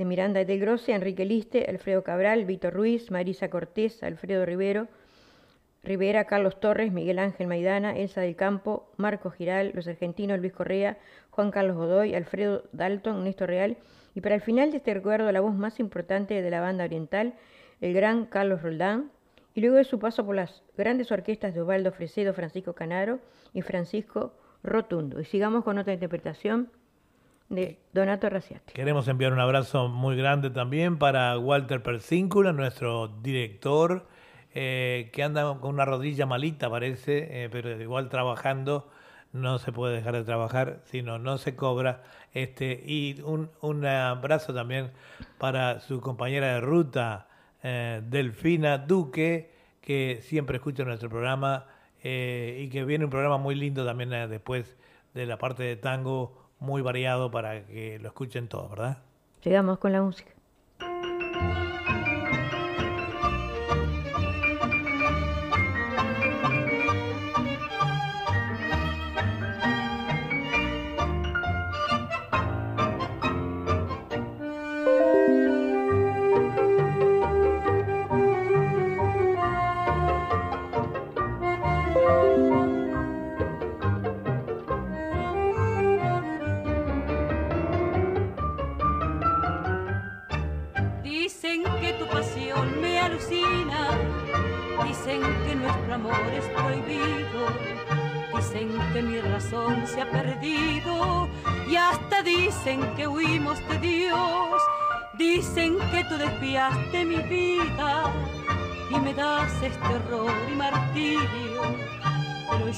[0.00, 4.88] de Miranda del Grosse, Enrique Liste, Alfredo Cabral, Víctor Ruiz, Marisa Cortés, Alfredo Rivero,
[5.82, 10.96] Rivera, Carlos Torres, Miguel Ángel Maidana, Elsa del Campo, Marco Giral, los argentinos Luis Correa,
[11.28, 13.76] Juan Carlos Godoy, Alfredo Dalton, Néstor Real.
[14.14, 17.34] Y para el final de este recuerdo la voz más importante de la banda oriental,
[17.82, 19.10] el gran Carlos Roldán,
[19.52, 23.18] y luego de su paso por las grandes orquestas de Osvaldo Fresedo, Francisco Canaro
[23.52, 24.32] y Francisco
[24.62, 25.20] Rotundo.
[25.20, 26.70] Y sigamos con otra interpretación
[27.50, 28.72] de Donato Raciati.
[28.72, 34.06] Queremos enviar un abrazo muy grande también para Walter Persíncula, nuestro director,
[34.54, 38.88] eh, que anda con una rodilla malita, parece, eh, pero igual trabajando.
[39.32, 42.02] No se puede dejar de trabajar, sino no se cobra.
[42.34, 44.92] Este, y un, un abrazo también
[45.38, 47.28] para su compañera de ruta,
[47.62, 51.66] eh, Delfina Duque, que siempre escucha nuestro programa
[52.02, 54.74] y que viene un programa muy lindo también después
[55.12, 58.98] de la parte de tango muy variado para que lo escuchen todos, ¿verdad?
[59.42, 60.30] Llegamos con la música.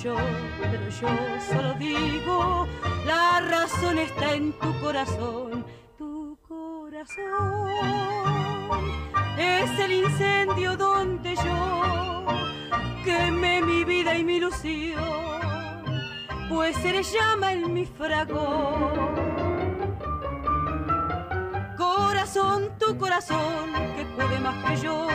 [0.03, 1.09] Pero yo
[1.49, 2.67] solo digo,
[3.07, 5.65] la razón está en tu corazón,
[5.97, 7.71] tu corazón.
[9.39, 12.27] Es el incendio donde yo
[13.05, 14.99] quemé mi vida y mi ilusión,
[16.49, 19.42] pues eres llama en mi fragor
[21.83, 25.09] corazón, tu corazón, que puede más que yo,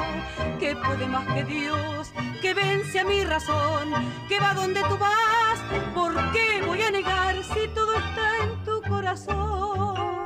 [0.60, 2.12] que puede más que Dios,
[2.42, 3.86] que vence a mi razón,
[4.28, 5.60] que va donde tú vas,
[5.96, 10.17] ¿por qué voy a negar si todo está en tu corazón?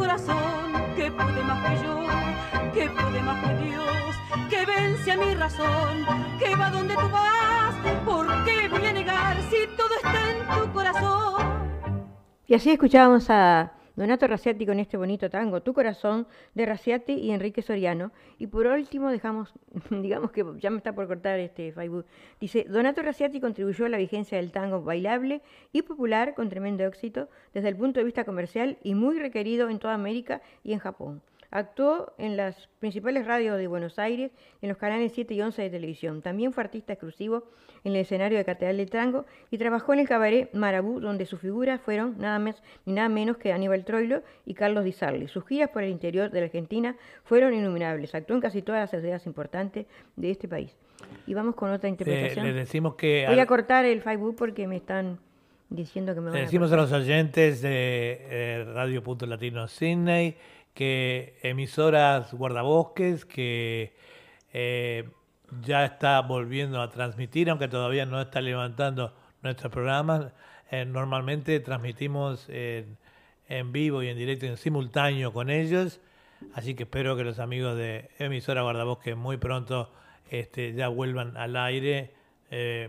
[0.00, 2.00] Corazón, que puede más que yo,
[2.72, 4.16] que puede más que Dios,
[4.48, 6.06] que vence a mi razón,
[6.38, 7.74] que va donde tú vas,
[8.06, 11.42] ¿por qué voy a negar si todo está en tu corazón?
[12.46, 17.32] Y así escuchábamos a Donato Raciati con este bonito tango, Tu Corazón, de Raciati y
[17.32, 18.12] Enrique Soriano.
[18.38, 19.52] Y por último dejamos,
[19.90, 22.06] digamos que ya me está por cortar este Facebook,
[22.40, 27.28] dice, Donato Raciati contribuyó a la vigencia del tango bailable y popular con tremendo éxito
[27.52, 31.20] desde el punto de vista comercial y muy requerido en toda América y en Japón.
[31.50, 34.30] Actuó en las principales radios de Buenos Aires,
[34.62, 36.22] en los canales 7 y 11 de televisión.
[36.22, 37.44] También fue artista exclusivo
[37.82, 41.40] en el escenario de Catedral de Tango y trabajó en el cabaret Marabú, donde sus
[41.40, 45.28] figuras fueron nada más ni nada menos que Aníbal Troilo y Carlos Di Sarli.
[45.28, 48.14] Sus giras por el interior de la Argentina fueron innumerables.
[48.14, 49.86] Actuó en casi todas las ciudades importantes
[50.16, 50.76] de este país.
[51.26, 52.46] Y vamos con otra interpretación.
[52.46, 55.18] le decimos que Voy a cortar el Facebook porque me están
[55.70, 60.36] diciendo que me van Le decimos a, los oyentes de eh, Radio Punto Latino Sydney
[60.80, 63.92] que emisoras guardabosques que
[64.54, 65.10] eh,
[65.60, 70.32] ya está volviendo a transmitir, aunque todavía no está levantando nuestros programas.
[70.70, 72.96] Eh, normalmente transmitimos en,
[73.72, 76.00] vivo y en directo, en simultáneo con ellos.
[76.54, 79.92] Así que espero que los amigos de emisora guardabosques muy pronto
[80.30, 82.14] este, ya vuelvan al aire.
[82.50, 82.88] Eh,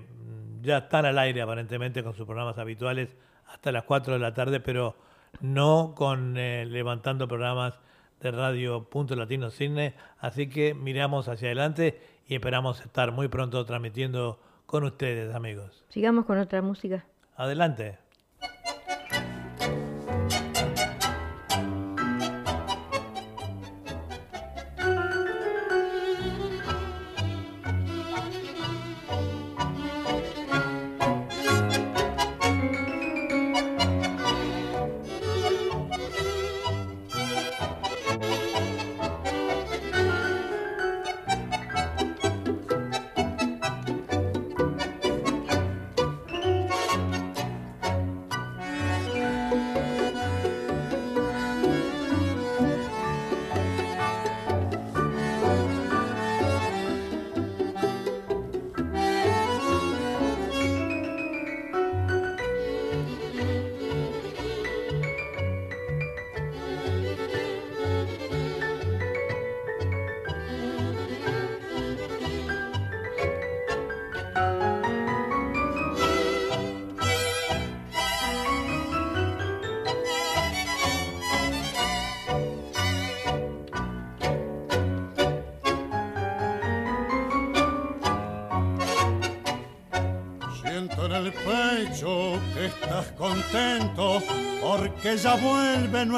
[0.61, 3.17] ya están al aire aparentemente con sus programas habituales
[3.47, 4.95] hasta las 4 de la tarde, pero
[5.39, 7.79] no con eh, levantando programas
[8.19, 13.65] de Radio Punto Latino Cine, así que miramos hacia adelante y esperamos estar muy pronto
[13.65, 15.85] transmitiendo con ustedes, amigos.
[15.89, 17.05] Sigamos con otra música.
[17.35, 17.97] Adelante.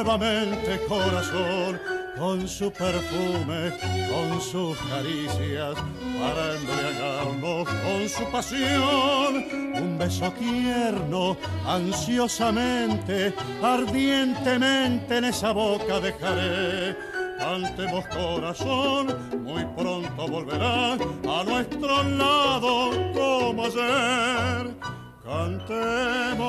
[0.04, 1.80] Nuevamente corazón
[2.18, 3.72] con su perfume,
[4.12, 5.76] con sus caricias,
[6.20, 9.46] para embriagarnos con su pasión.
[9.74, 16.96] Un beso tierno, ansiosamente, ardientemente en esa boca dejaré.
[17.40, 19.08] Cantemos corazón,
[19.44, 24.76] muy pronto volverá a nuestro lado como ayer.
[25.24, 26.44] Cantemos,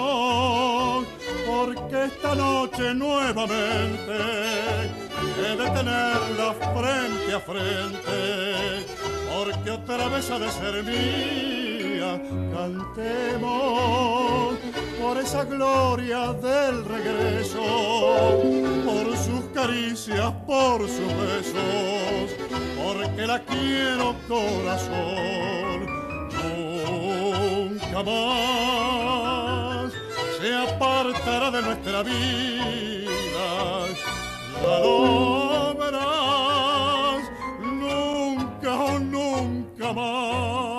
[1.46, 4.12] porque esta noche nuevamente
[5.38, 8.86] he de tenerla frente a frente,
[9.34, 12.22] porque otra vez ha de ser mía.
[12.52, 14.58] Cantemos
[15.00, 17.62] por esa gloria del regreso,
[18.84, 22.36] por sus caricias, por sus besos,
[22.76, 25.64] porque la quiero corazón
[27.94, 29.03] jamás se
[30.64, 33.46] apartará de nuestra vida.
[34.62, 37.22] La lo verás
[37.60, 40.73] nunca o nunca más.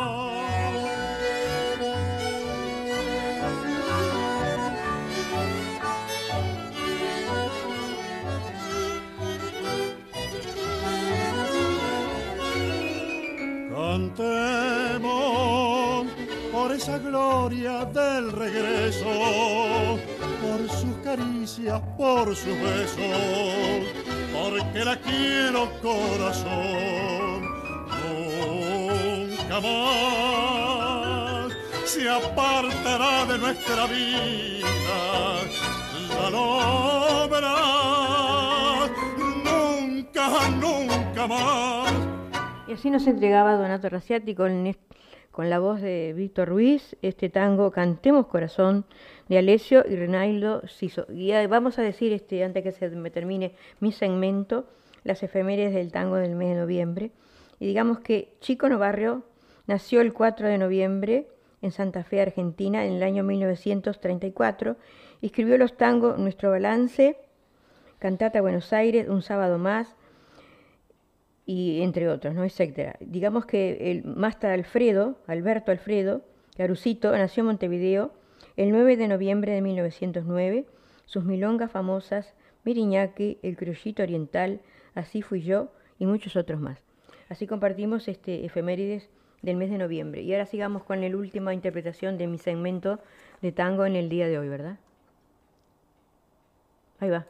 [17.06, 19.06] Gloria del regreso,
[20.42, 23.86] por sus caricias, por sus besos,
[24.34, 27.46] porque la quiero corazón.
[28.04, 31.54] Nunca más
[31.86, 34.66] se apartará de nuestra vida,
[36.20, 38.92] la lo verás,
[39.44, 41.94] nunca, nunca más.
[42.68, 44.80] Y así nos entregaba Donato Raciati con, est-
[45.36, 48.86] con la voz de Víctor Ruiz este tango Cantemos Corazón
[49.28, 51.08] de Alessio y Reinaldo Siso.
[51.12, 54.66] Y eh, vamos a decir, este, antes que se me termine mi segmento,
[55.04, 57.12] las efemérides del tango del mes de noviembre.
[57.60, 59.24] Y digamos que Chico Novarrio
[59.68, 61.28] nació el 4 de noviembre
[61.62, 64.78] en Santa Fe, Argentina, en el año 1934.
[65.20, 67.18] y Escribió los tangos Nuestro Balance,
[68.00, 69.98] Cantata Buenos Aires, Un Sábado Más,
[71.46, 72.44] y entre otros, ¿no?
[72.44, 72.96] etcétera.
[73.00, 76.22] Digamos que el máster Alfredo, Alberto Alfredo
[76.58, 78.12] Carucito, nació en Montevideo
[78.58, 80.66] el 9 de noviembre de 1909.
[81.06, 82.34] Sus milongas famosas,
[82.64, 84.62] Miriñaki, El Criollito Oriental,
[84.96, 85.68] Así fui yo
[86.00, 86.80] y muchos otros más.
[87.30, 89.10] Así compartimos este efemérides
[89.42, 90.22] del mes de noviembre.
[90.22, 93.00] Y ahora sigamos con la última interpretación de mi segmento
[93.42, 94.80] de tango en el día de hoy, ¿verdad?
[97.00, 97.28] Ahí va.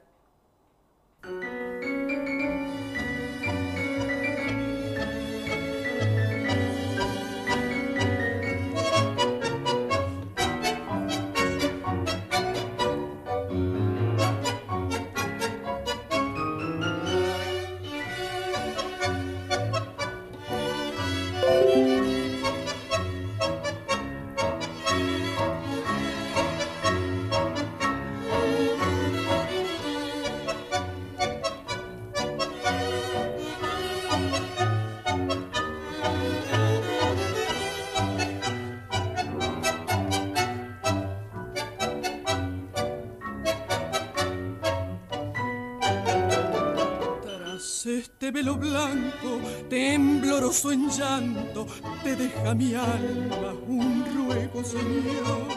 [48.35, 51.65] Velo blanco, tembloroso en llanto,
[52.03, 55.47] te deja mi alma un ruego, Señor.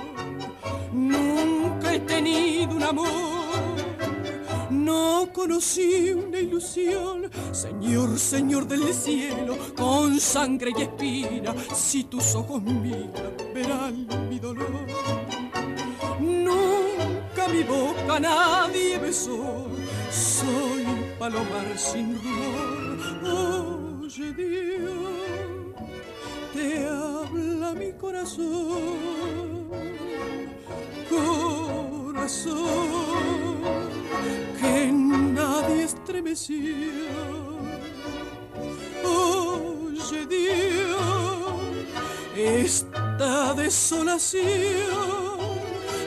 [0.92, 3.08] Nunca he tenido un amor,
[4.70, 7.28] no conocí una ilusión.
[7.50, 14.86] Señor, Señor del cielo, con sangre y espina, si tus ojos miran, verán mi dolor.
[16.20, 19.57] Nunca mi boca nadie besó,
[21.28, 22.96] palomar sin rumor.
[24.02, 25.74] Oye Dios,
[26.54, 29.68] te habla mi corazón,
[31.10, 32.56] corazón
[34.58, 36.56] que nadie estremeció.
[39.04, 40.96] Oye Dios,
[42.36, 44.42] esta desolación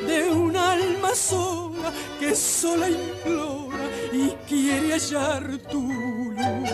[0.08, 3.61] de un alma sola que sola implora
[4.48, 6.70] quiere hallar tu luz.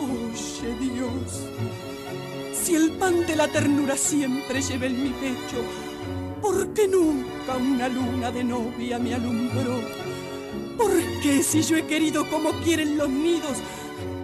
[0.00, 1.42] Oye Dios,
[2.52, 5.62] si el pan de la ternura siempre lleva en mi pecho,
[6.40, 9.80] ¿por qué nunca una luna de novia me alumbró?
[10.76, 10.92] ¿Por
[11.22, 13.58] qué si yo he querido como quieren los nidos,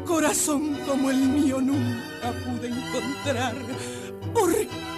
[0.07, 3.55] corazón como el mío nunca pude encontrar?
[4.35, 4.55] ¿Por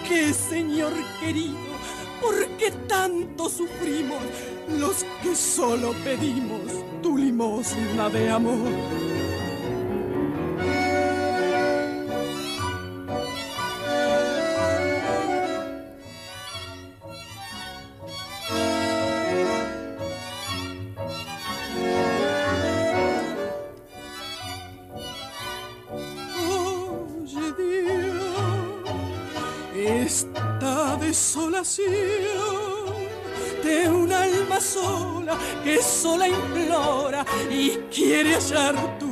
[0.07, 1.70] qué, Señor querido?
[2.21, 4.23] ¿Por qué tanto sufrimos
[4.79, 6.61] los que solo pedimos
[7.01, 9.00] tu limosna de amor?
[35.63, 39.11] Que sola implora y quiere hallar tu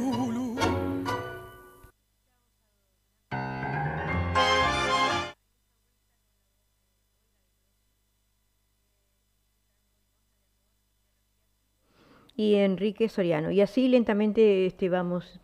[12.39, 13.51] y Enrique Soriano.
[13.51, 15.41] Y así lentamente este, vamos,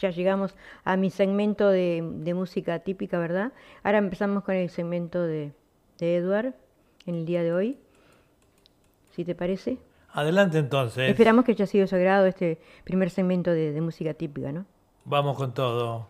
[0.00, 0.54] ya llegamos
[0.84, 3.52] a mi segmento de, de música típica, ¿verdad?
[3.82, 5.50] Ahora empezamos con el segmento de,
[5.98, 6.54] de Edward
[7.06, 7.76] en el día de hoy,
[9.10, 9.78] si te parece.
[10.12, 11.08] Adelante entonces.
[11.08, 14.66] Esperamos que haya sido sagrado este primer segmento de, de música típica, ¿no?
[15.04, 16.08] Vamos con todo.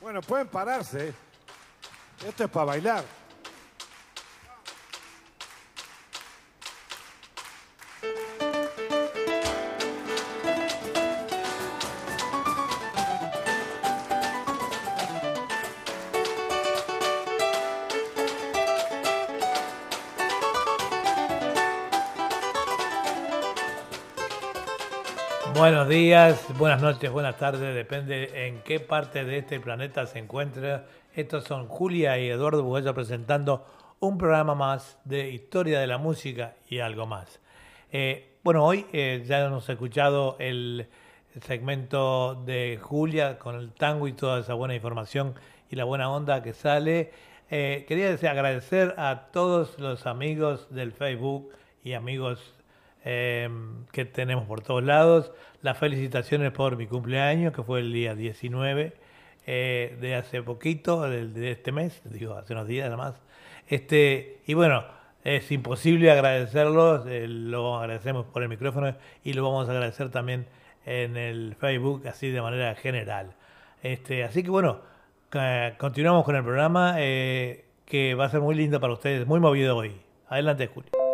[0.00, 1.12] Bueno, pueden pararse.
[2.26, 3.04] Esto es para bailar.
[25.66, 30.86] Buenos días, buenas noches, buenas tardes, depende en qué parte de este planeta se encuentra.
[31.12, 33.66] Estos son Julia y Eduardo Bugallo presentando
[33.98, 37.40] un programa más de historia de la música y algo más.
[37.90, 40.86] Eh, bueno, hoy eh, ya hemos escuchado el
[41.44, 45.34] segmento de Julia con el tango y toda esa buena información
[45.68, 47.10] y la buena onda que sale.
[47.50, 51.50] Eh, quería agradecer a todos los amigos del Facebook
[51.82, 52.54] y amigos
[53.08, 53.48] eh,
[53.92, 55.32] que tenemos por todos lados.
[55.62, 58.92] Las felicitaciones por mi cumpleaños, que fue el día 19
[59.46, 63.22] eh, de hace poquito, del- de, este mes, digo, hace unos días nada más.
[63.68, 64.84] Este, y bueno,
[65.24, 68.94] es imposible agradecerlos, eh, lo agradecemos por el micrófono
[69.24, 70.46] y lo vamos a agradecer también
[70.84, 73.34] en el Facebook, así de manera general.
[73.82, 74.80] Este, así que bueno,
[75.78, 79.76] continuamos con el programa eh, que va a ser muy lindo para ustedes, muy movido
[79.76, 79.92] hoy.
[80.28, 81.05] Adelante, Julio.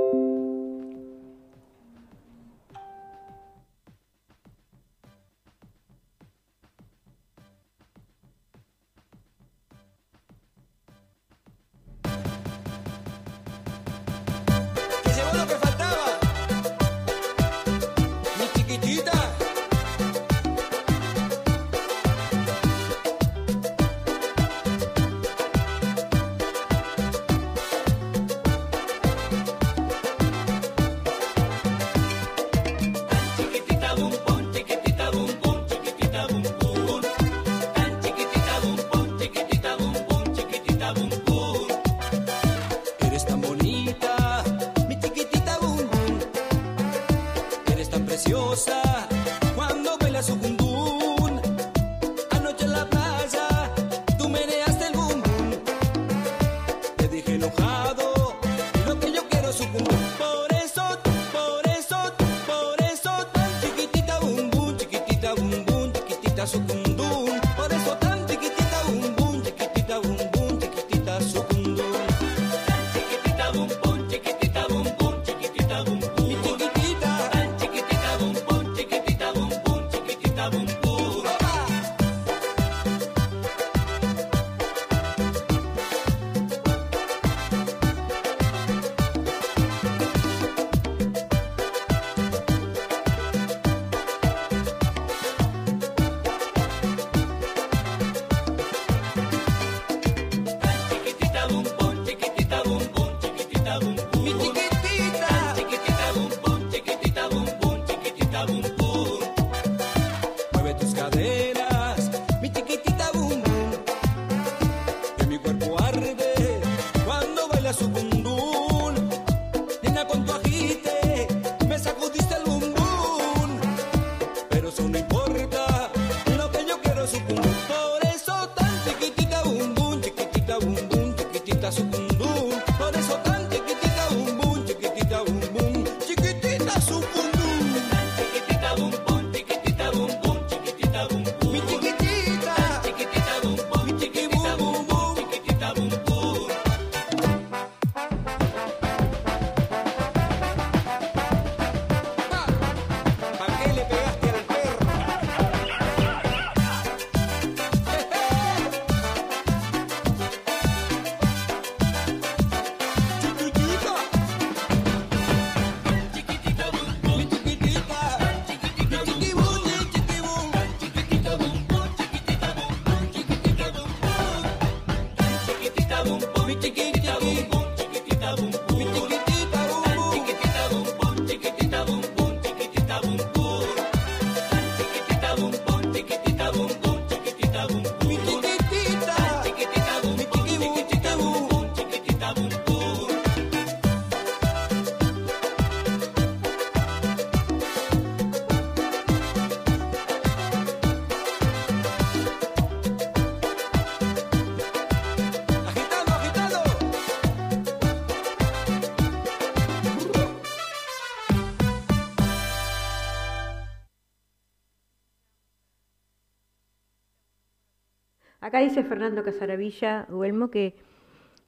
[218.63, 220.75] Dice Fernando Casaravilla, Huelmo, que,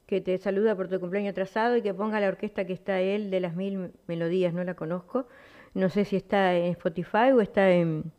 [0.05, 3.31] que te saluda por tu cumpleaños atrasado y que ponga la orquesta que está él
[3.31, 5.27] de las mil melodías, no la conozco.
[5.73, 8.11] No sé si está en Spotify o está en,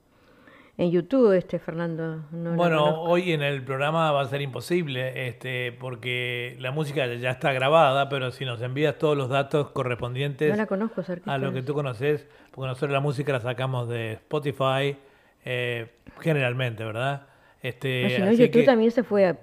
[0.76, 2.24] en YouTube, este Fernando.
[2.30, 7.30] No Bueno, hoy en el programa va a ser imposible, este, porque la música ya
[7.30, 11.52] está grabada, pero si nos envías todos los datos correspondientes no la conozco a lo
[11.52, 14.96] que tú conoces, porque nosotros la música la sacamos de Spotify,
[15.44, 17.26] eh, generalmente, ¿verdad?
[17.68, 19.36] Este, No, si no, YouTube que también se fue a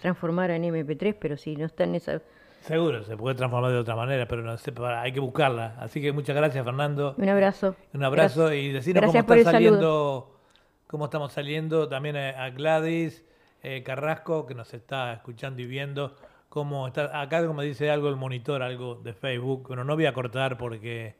[0.00, 2.20] transformar en MP3, pero si no está en esa...
[2.60, 5.74] seguro se puede transformar de otra manera, pero no sé, para- hay que buscarla.
[5.78, 7.14] Así que muchas gracias, Fernando.
[7.16, 7.74] Un abrazo.
[7.94, 8.62] Un abrazo Gracias.
[8.64, 9.68] y decirnos Gracias cómo está saludo.
[9.70, 10.40] saliendo,
[10.86, 13.24] cómo estamos saliendo también a, a Gladys
[13.62, 16.14] eh, Carrasco, que nos está escuchando y viendo.
[16.48, 19.66] Cómo está, acá como dice algo el monitor, algo de Facebook.
[19.68, 21.14] Bueno, no voy a cortar porque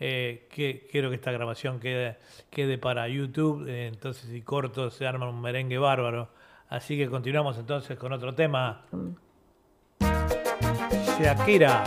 [0.00, 2.16] eh, que- quiero que esta grabación quede,
[2.50, 3.66] quede para YouTube.
[3.68, 6.28] eh, entonces si corto se arma un merengue bárbaro.
[6.68, 8.84] Así que continuamos entonces con otro tema.
[11.18, 11.84] Shakira.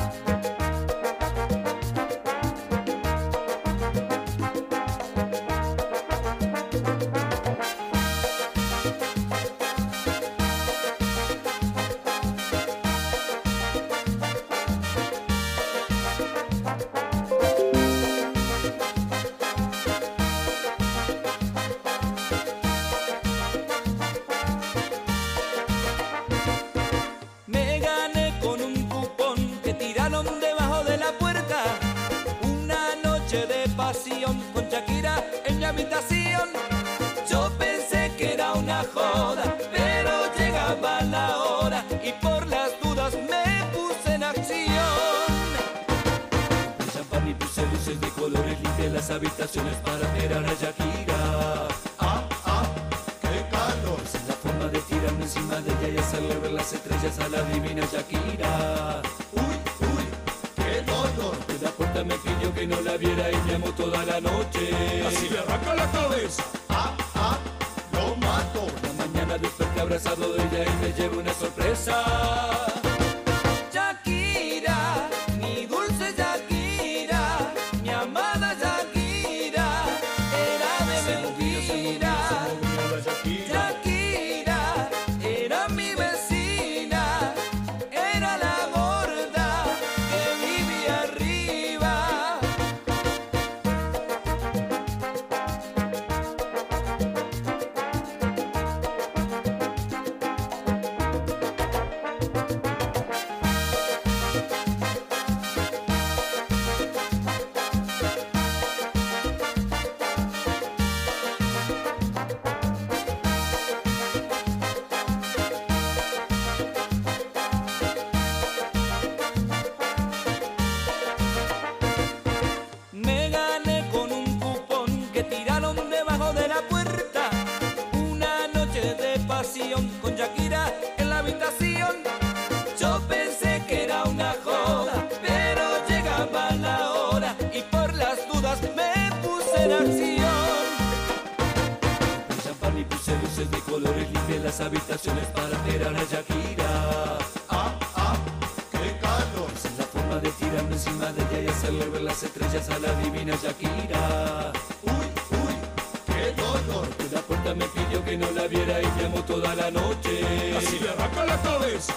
[159.66, 160.57] La noche.
[160.57, 161.93] Así le arranca la cabeza.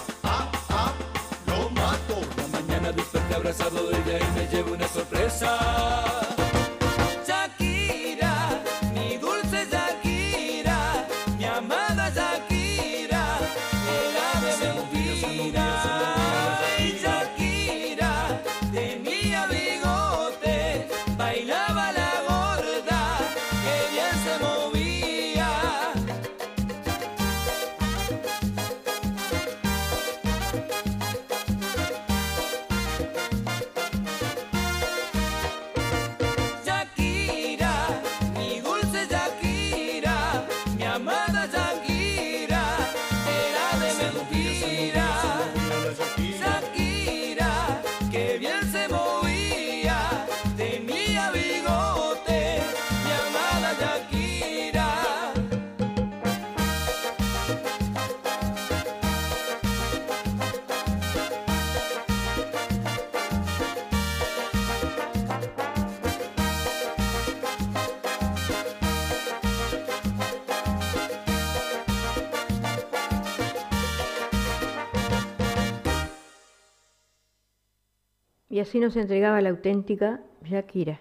[78.69, 80.99] Así nos entregaba la auténtica Shakira.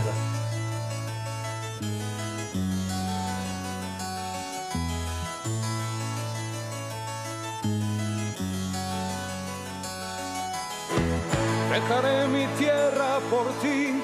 [11.72, 14.00] Dejaré mi tierra por ti,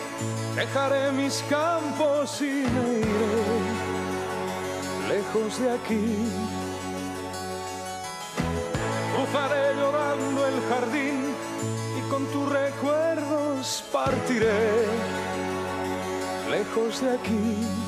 [0.57, 3.89] dejaré mis campos y me iré
[5.09, 6.29] lejos de aquí.
[9.15, 11.35] Cruzaré llorando el jardín
[11.99, 14.98] y con tus recuerdos partiré
[16.69, 17.88] lejos de aquí.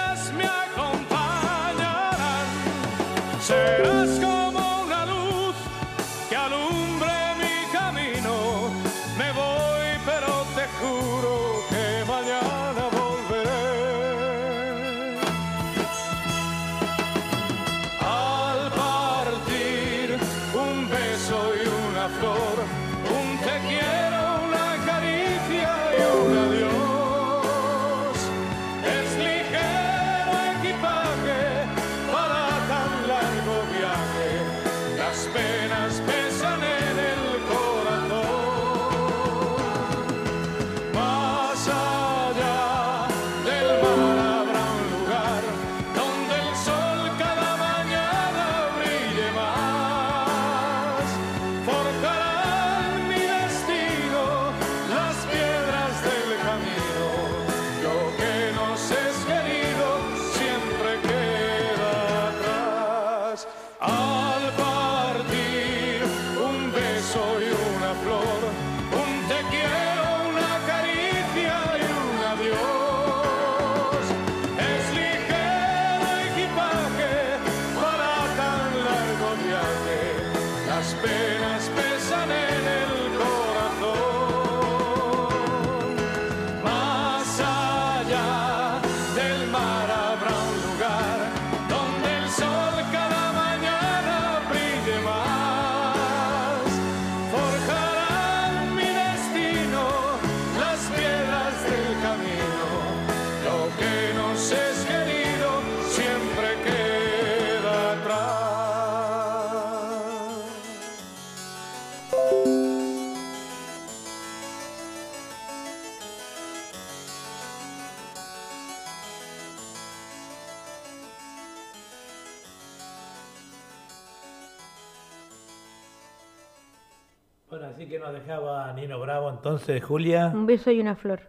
[128.11, 130.31] nos dejaba Nino Bravo entonces, Julia.
[130.33, 131.21] Un beso y una flor.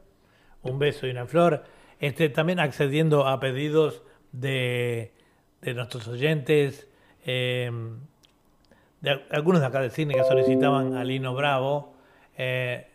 [0.63, 1.65] Un beso y una flor.
[2.01, 4.03] Este, también accediendo a pedidos
[4.33, 5.13] de,
[5.61, 6.89] de nuestros oyentes,
[7.25, 7.71] eh,
[9.01, 11.95] de al- algunos de acá del cine que solicitaban a Lino Bravo.
[12.37, 12.89] eh,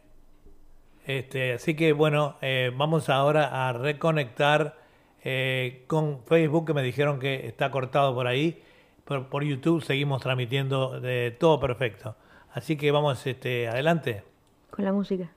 [1.05, 4.75] este, así que bueno, eh, vamos ahora a reconectar
[5.23, 8.61] eh, con Facebook, que me dijeron que está cortado por ahí.
[9.05, 12.17] Por, por YouTube seguimos transmitiendo de todo perfecto.
[12.57, 14.23] Así que vamos este, adelante.
[14.71, 15.29] Con la música.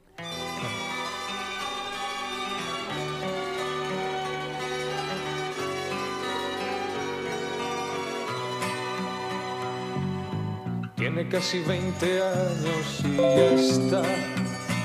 [10.97, 14.03] Tiene casi 20 años y ya está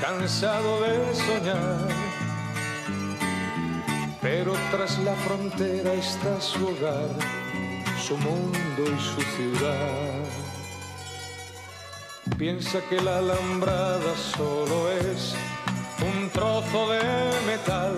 [0.01, 1.87] cansado de soñar.
[4.21, 7.15] Pero tras la frontera está su hogar,
[7.97, 10.24] su mundo y su ciudad.
[12.37, 15.33] Piensa que la alambrada solo es
[16.01, 16.99] un trozo de
[17.47, 17.97] metal,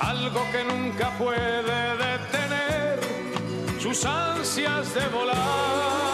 [0.00, 3.00] algo que nunca puede detener
[3.80, 6.13] sus ansias de volar.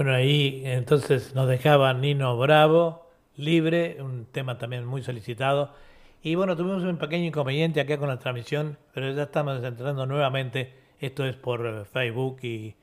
[0.00, 5.74] Bueno, ahí entonces nos dejaba Nino Bravo, libre, un tema también muy solicitado.
[6.22, 10.72] Y bueno, tuvimos un pequeño inconveniente acá con la transmisión, pero ya estamos entrando nuevamente.
[11.00, 12.74] Esto es por eh, Facebook y,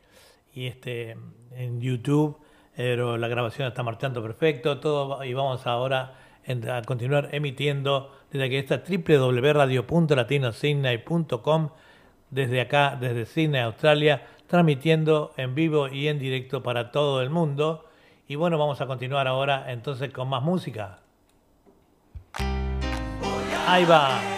[0.54, 1.18] este,
[1.56, 2.38] en YouTube,
[2.76, 4.80] pero la grabación está marchando perfecto.
[4.80, 11.70] Todo, y vamos ahora a continuar emitiendo desde que está www.latinosidney.com,
[12.30, 17.86] desde acá, desde Sydney, Australia transmitiendo en vivo y en directo para todo el mundo.
[18.28, 21.00] Y bueno, vamos a continuar ahora entonces con más música.
[23.68, 24.37] Ahí va.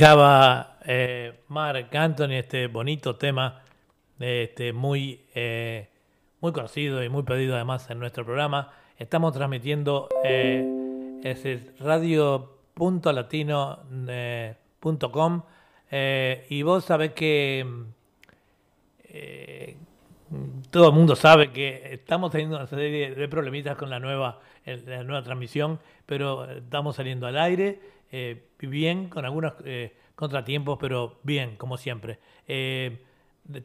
[0.00, 3.60] dejaba eh, Mark Anthony este bonito tema,
[4.18, 5.90] este, muy, eh,
[6.40, 8.72] muy conocido y muy pedido además en nuestro programa.
[8.96, 11.74] Estamos transmitiendo eh, es el
[14.08, 14.56] eh,
[15.90, 17.66] eh, y vos sabés que
[20.70, 25.04] todo el mundo sabe que estamos teniendo una serie de problemitas con la nueva, la
[25.04, 31.56] nueva transmisión, pero estamos saliendo al aire eh, bien, con algunos eh, contratiempos, pero bien,
[31.56, 32.18] como siempre.
[32.48, 33.02] Eh,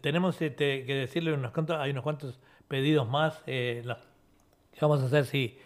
[0.02, 5.02] tenemos este, que decirle unos cuantos, hay unos cuantos pedidos más, eh, los- que vamos
[5.02, 5.58] a hacer si,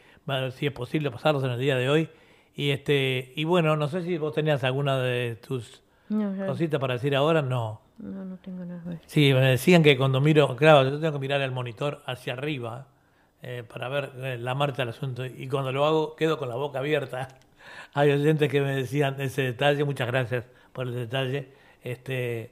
[0.55, 2.09] si es posible pasarlos en el día de hoy.
[2.55, 6.95] Y este y bueno, no sé si vos tenías alguna de tus No, cositas para
[6.95, 7.81] decir ahora, no.
[7.99, 8.81] no, no tengo nada.
[8.83, 8.99] que ver.
[9.05, 12.87] Sí, me decían que cuando miro, claro, yo tengo que mirar el monitor hacia arriba
[13.41, 16.79] eh, para ver la marcha del asunto y cuando lo hago quedo con la boca
[16.79, 17.29] abierta.
[17.93, 21.49] Hay oyentes que me decían ese detalle, muchas gracias por el detalle.
[21.83, 22.51] Este,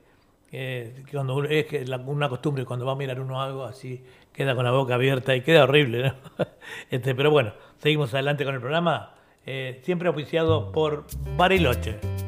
[0.51, 4.03] eh, cuando es que la- una costumbre cuando va a mirar uno algo así
[4.33, 6.13] queda con la boca abierta y queda horrible, ¿no?
[6.91, 9.13] Este, pero bueno, seguimos adelante con el programa,
[9.45, 11.05] eh, siempre auspiciado por
[11.35, 12.26] Bariloche.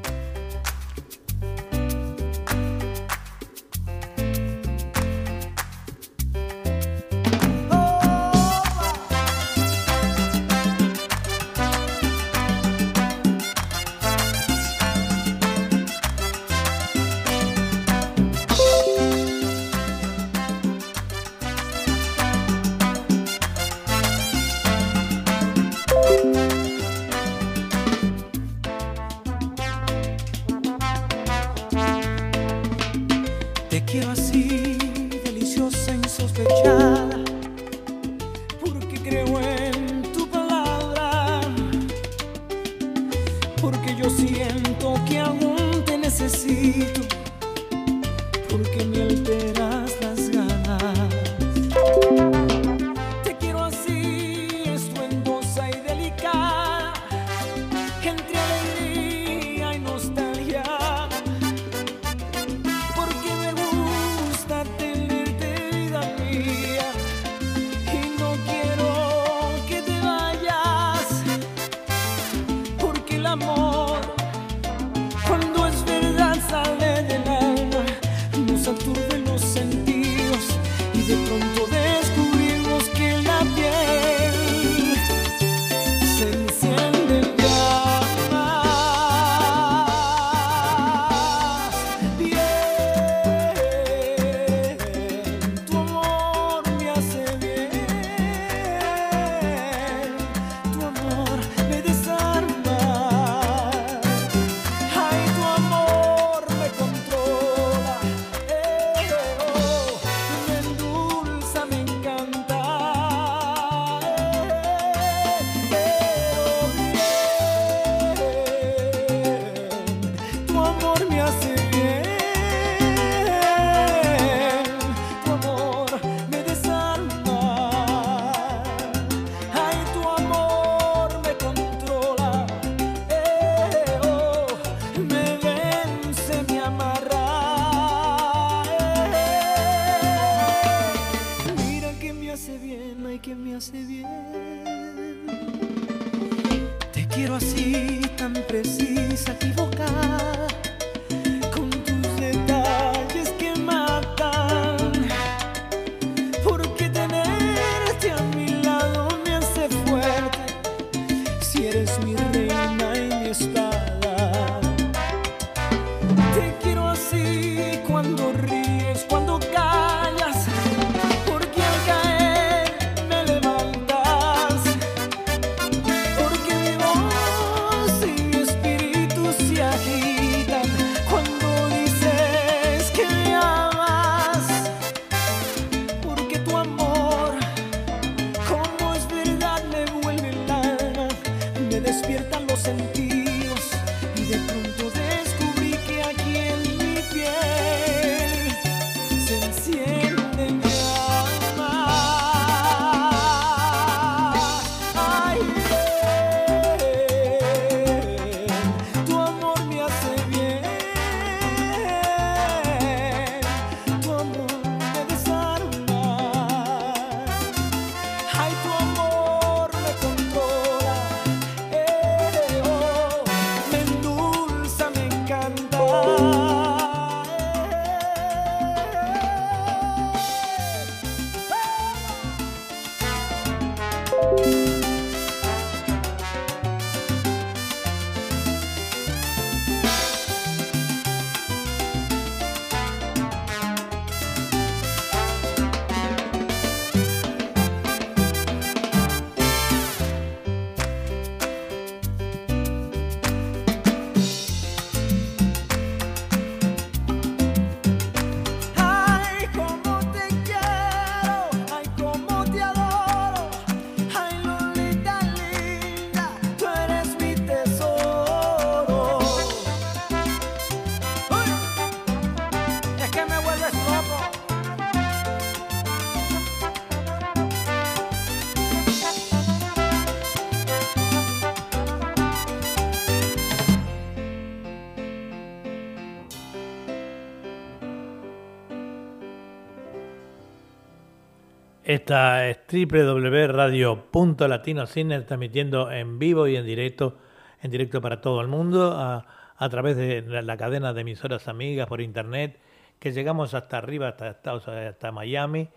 [291.89, 297.17] Esta es www.radio.latinocine transmitiendo en vivo y en directo,
[297.63, 299.25] en directo para todo el mundo, a,
[299.71, 302.59] través de la, cadena de emisoras amigas por internet,
[302.99, 305.67] que llegamos hasta arriba, hasta, Estados- hasta Miami.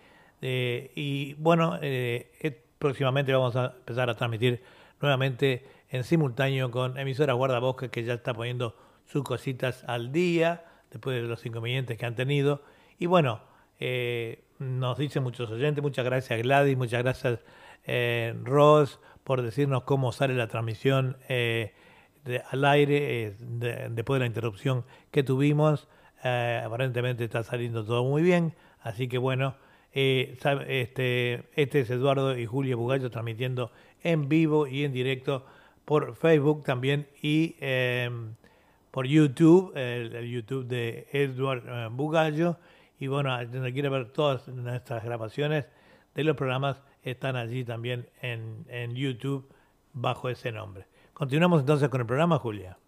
[0.43, 4.63] Eh, y bueno, eh, próximamente vamos a empezar a transmitir
[5.01, 8.77] nuevamente en simultáneo con emisoras guardabosques que ya está poniendo
[9.07, 12.61] sus cositas al día después de los inconvenientes que han tenido.
[12.99, 13.41] Y bueno,
[13.81, 17.41] eh, nos dicen muchos oyentes, muchas gracias Gladys, muchas gracias
[17.85, 21.73] eh, Ross por decirnos cómo sale la transmisión eh,
[22.25, 25.89] de- al aire eh, de- después de la interrupción que tuvimos.
[26.25, 29.57] Eh, aparentemente está saliendo todo muy bien, así que bueno,
[29.93, 33.73] este, este es Eduardo y Julio Bugallo transmitiendo
[34.03, 35.45] en vivo y en directo
[35.85, 37.57] por Facebook también y
[38.91, 42.59] por YouTube, el, el YouTube de Edward eh, Bugallo.
[43.03, 45.67] Y bueno, donde quiere ver todas nuestras grabaciones
[46.15, 49.53] de los programas están allí también en, en YouTube
[49.93, 50.87] bajo ese nombre.
[51.13, 52.79] Continuamos entonces con el programa, Julia.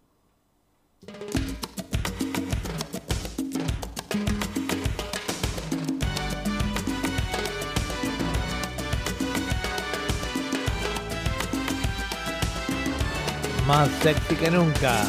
[13.67, 15.03] Más sexy que nunca.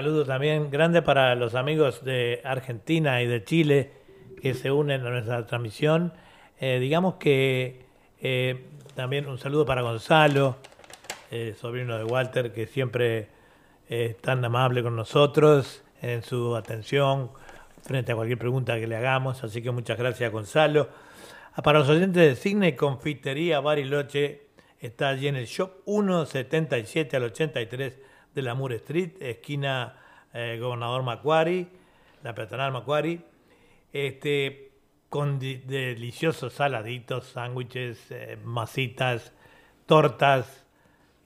[0.00, 3.90] Saludo también grande para los amigos de Argentina y de Chile
[4.40, 6.14] que se unen a nuestra transmisión.
[6.58, 7.84] Eh, digamos que
[8.18, 8.64] eh,
[8.94, 10.56] también un saludo para Gonzalo,
[11.30, 13.28] eh, sobrino de Walter, que siempre
[13.90, 17.30] es tan amable con nosotros en su atención
[17.82, 19.44] frente a cualquier pregunta que le hagamos.
[19.44, 20.88] Así que muchas gracias, Gonzalo.
[21.52, 24.46] Ah, Para los oyentes de Cine Confitería Bariloche,
[24.78, 29.96] está allí en el shop 177 al 83 de la Moore Street, esquina
[30.32, 31.68] eh, Gobernador Macquarie,
[32.22, 33.20] la peatonal Macquarie.
[33.92, 34.70] Este,
[35.10, 39.32] con deliciosos saladitos, sándwiches, eh, masitas,
[39.84, 40.64] tortas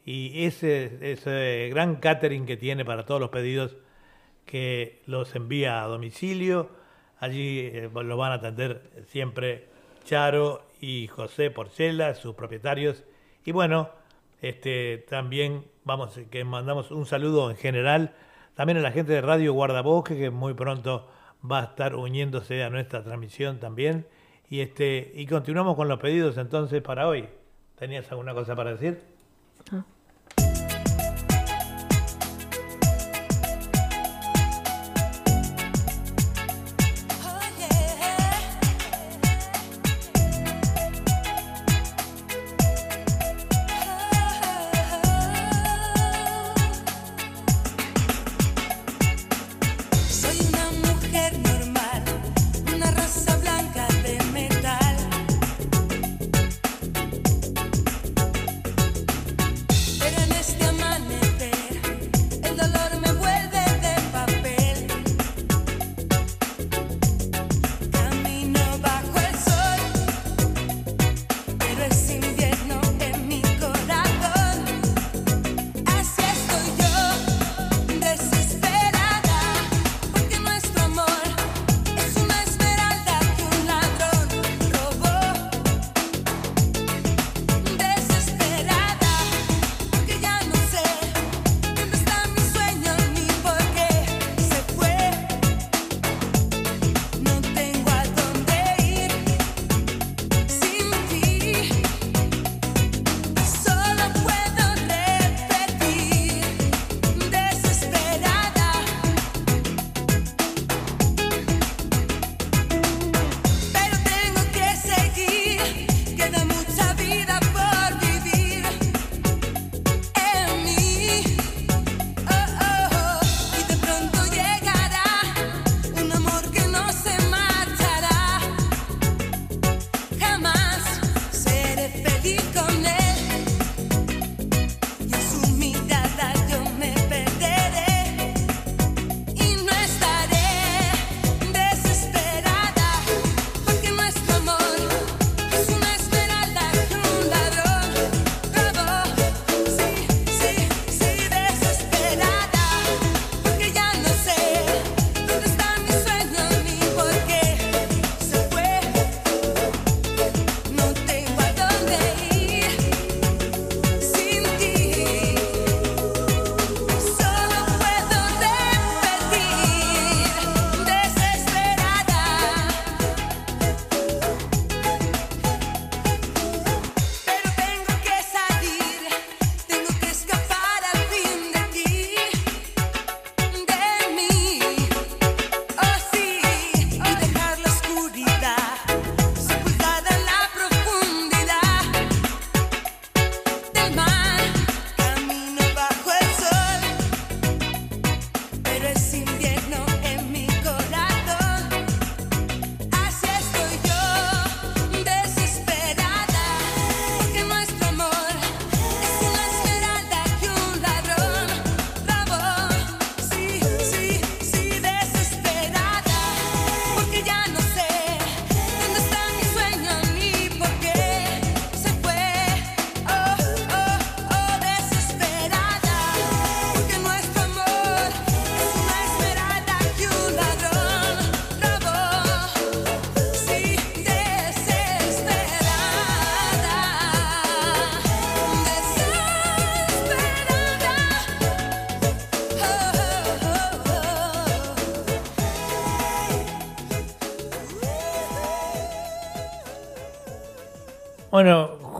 [0.06, 3.76] y ese, ese gran catering que tiene para todos los pedidos
[4.46, 6.70] que los envía a domicilio.
[7.18, 9.68] Allí eh, lo van a atender siempre
[10.04, 13.04] Charo y José Porcela, sus propietarios.
[13.44, 13.90] Y bueno,
[14.48, 18.14] este, también vamos que mandamos un saludo en general
[18.54, 21.08] también a la gente de Radio Guardabosque que muy pronto
[21.50, 24.06] va a estar uniéndose a nuestra transmisión también.
[24.48, 27.28] Y este y continuamos con los pedidos entonces para hoy.
[27.76, 29.13] ¿Tenías alguna cosa para decir?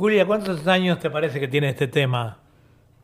[0.05, 2.37] Julia, ¿cuántos años te parece que tiene este tema?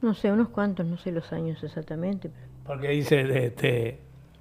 [0.03, 2.31] No sé, unos cuantos, no sé los años exactamente.
[2.63, 3.99] Porque dice, este,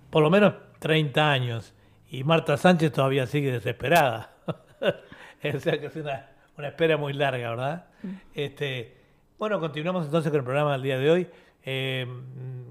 [0.10, 1.74] por lo menos 30 años.
[2.10, 4.34] Y Marta Sánchez todavía sigue desesperada.
[4.46, 6.32] o sea que es una,
[6.68, 7.86] espera muy larga, ¿verdad?
[8.04, 8.10] Mm.
[8.34, 8.98] Este,
[9.38, 11.28] bueno, continuamos entonces con el programa del día de hoy.
[11.64, 12.06] Eh,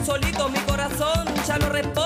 [0.10, 1.99] solito mi corazón ya no responde.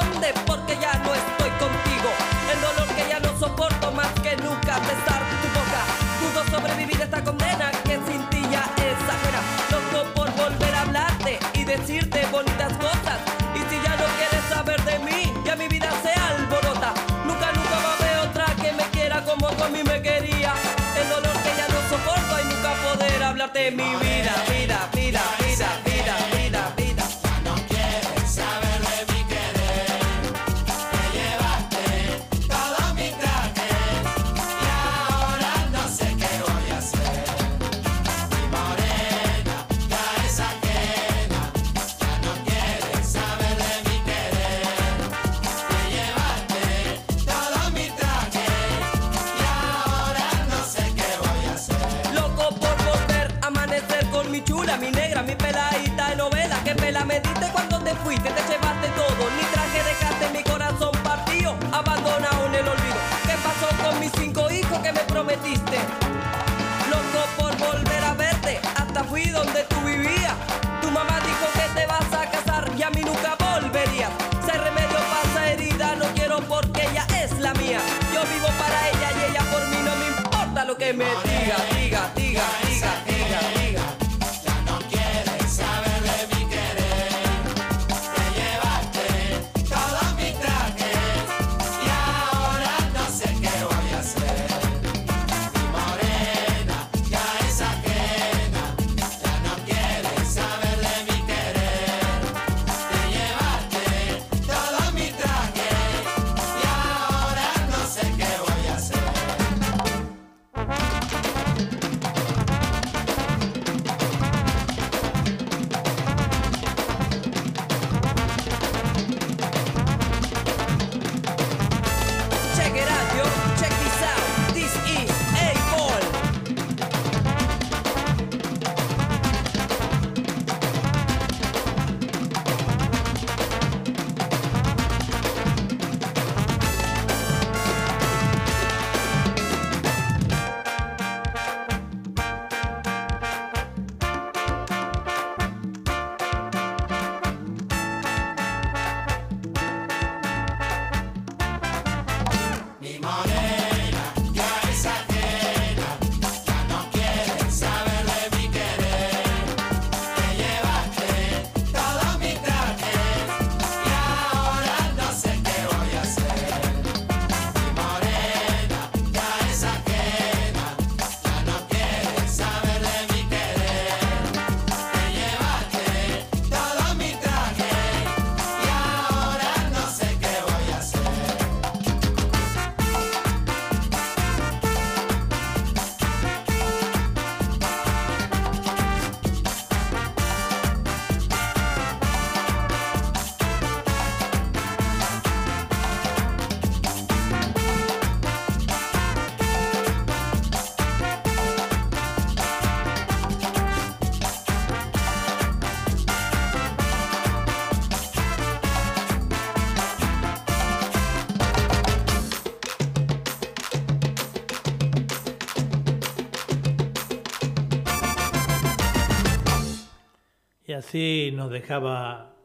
[220.94, 222.36] Así nos dejaba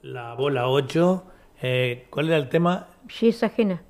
[0.00, 1.22] la bola 8.
[1.60, 2.88] Eh, ¿Cuál era el tema?
[3.10, 3.82] Sí, es ajena.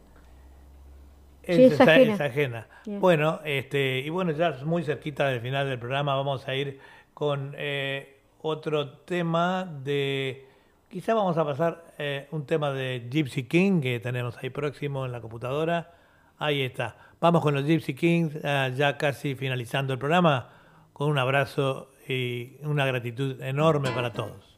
[1.45, 2.15] Es, Sí, es ajena.
[2.15, 2.67] es ajena.
[2.87, 3.01] Bien.
[3.01, 6.81] Bueno, este, y bueno, ya muy cerquita del final del programa vamos a ir
[7.15, 10.45] con eh, otro tema de...
[10.89, 15.13] Quizá vamos a pasar eh, un tema de Gypsy King que tenemos ahí próximo en
[15.13, 15.95] la computadora.
[16.37, 16.97] Ahí está.
[17.21, 20.49] Vamos con los Gypsy Kings, eh, ya casi finalizando el programa,
[20.93, 24.57] con un abrazo y una gratitud enorme para todos.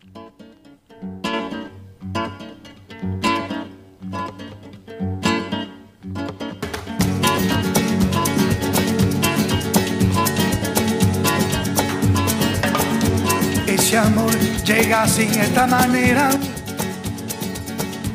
[13.66, 14.32] Ese amor
[14.64, 16.30] llega sin esta manera,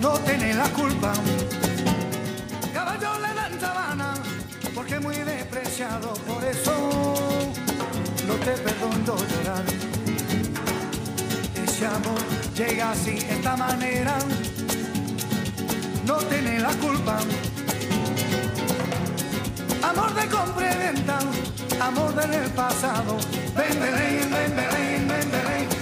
[0.02, 1.14] no tiene la culpa.
[11.98, 12.20] amor
[12.56, 14.18] llega así, de esta manera,
[16.06, 17.18] no tiene la culpa.
[19.84, 21.20] Amor de compra y venta,
[21.80, 23.18] amor del pasado,
[23.56, 25.77] ven, ven, ven, ven, ven, ven, ven.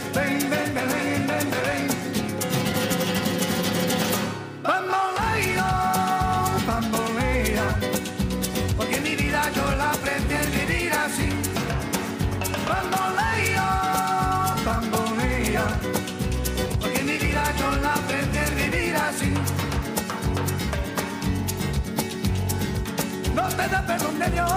[23.98, 24.50] De Dios.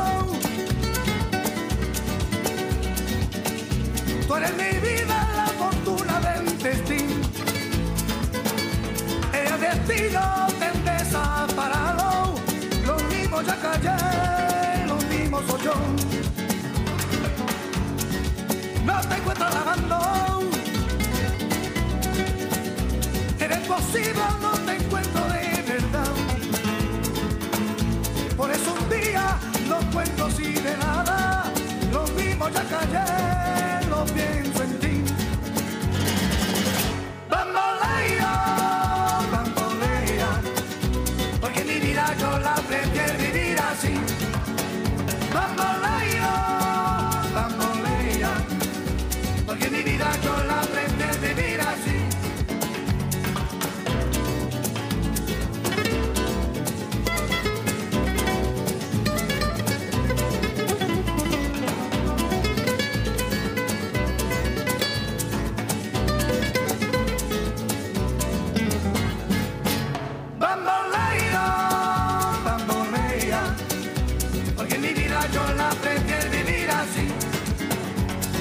[4.27, 7.23] Tú eres mi vida, la fortuna del destino.
[9.33, 12.35] El destino te desaparado.
[12.85, 15.75] Lo mismo ya callé, lo mismo soy yo.
[18.85, 19.99] No te encuentro lavando.
[23.39, 24.88] Eres posible, no te encuentro
[28.39, 29.37] Por eso un día
[29.69, 31.53] los cuento y de nada,
[31.93, 34.48] los mismos ya callé, los bien.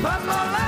[0.08, 0.67] But my life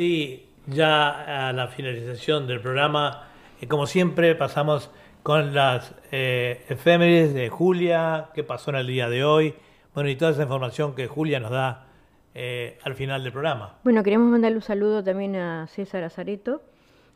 [0.00, 3.28] así ya a la finalización del programa,
[3.60, 4.90] eh, como siempre, pasamos
[5.22, 9.54] con las eh, efemérides de Julia, qué pasó en el día de hoy,
[9.94, 11.86] bueno, y toda esa información que Julia nos da
[12.34, 13.76] eh, al final del programa.
[13.84, 16.62] Bueno, queremos mandarle un saludo también a César Azareto,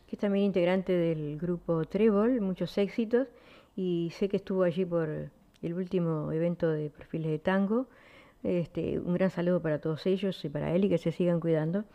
[0.07, 3.29] que es también integrante del grupo Trébol, muchos éxitos,
[3.77, 7.87] y sé que estuvo allí por el último evento de perfiles de tango.
[8.43, 11.87] Este, un gran saludo para todos ellos y para él y que se sigan cuidando.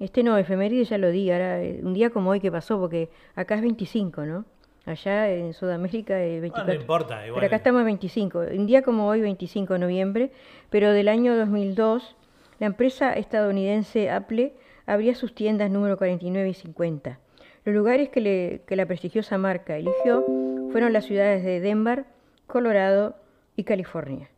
[0.00, 3.08] Este no, efeméride ya lo di, ahora eh, un día como hoy que pasó, porque
[3.34, 4.44] acá es 25, ¿no?
[4.86, 6.74] Allá en Sudamérica es 24.
[6.74, 7.40] importa, igual.
[7.40, 8.38] Pero acá estamos en 25.
[8.56, 10.30] Un día como hoy, 25 de noviembre,
[10.70, 12.16] pero del año 2002,
[12.58, 14.54] la empresa estadounidense Apple
[14.86, 17.18] abría sus tiendas número 49 y 50.
[17.64, 20.24] Los lugares que, le- que la prestigiosa marca eligió
[20.72, 22.06] fueron las ciudades de Denver,
[22.46, 23.16] Colorado
[23.56, 24.30] y California.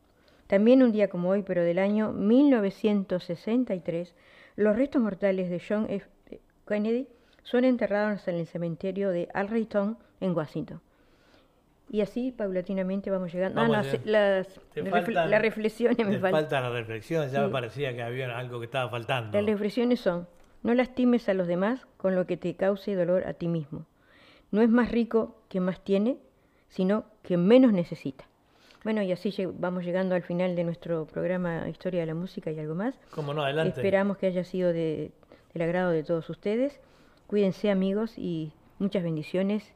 [0.49, 4.15] También un día como hoy, pero del año 1963,
[4.61, 6.07] los restos mortales de John F.
[6.69, 7.09] Kennedy
[7.43, 10.81] son enterrados en el cementerio de Arlington, en Washington.
[11.89, 13.61] Y así paulatinamente vamos llegando.
[13.61, 16.33] Vamos ah, no, las, las refle- faltan- las reflexiones me faltan.
[16.43, 19.37] falta la reflexión, ya me parecía que había algo que estaba faltando.
[19.37, 20.29] Las reflexiones son,
[20.63, 23.87] no lastimes a los demás con lo que te cause dolor a ti mismo.
[24.53, 26.19] No es más rico quien más tiene,
[26.69, 28.27] sino quien menos necesita.
[28.83, 32.59] Bueno, y así vamos llegando al final de nuestro programa Historia de la Música y
[32.59, 32.95] algo más.
[33.11, 33.79] Cómo no, adelante.
[33.81, 35.11] Esperamos que haya sido de-
[35.53, 36.81] del agrado de todos ustedes.
[37.27, 39.71] Cuídense amigos y muchas bendiciones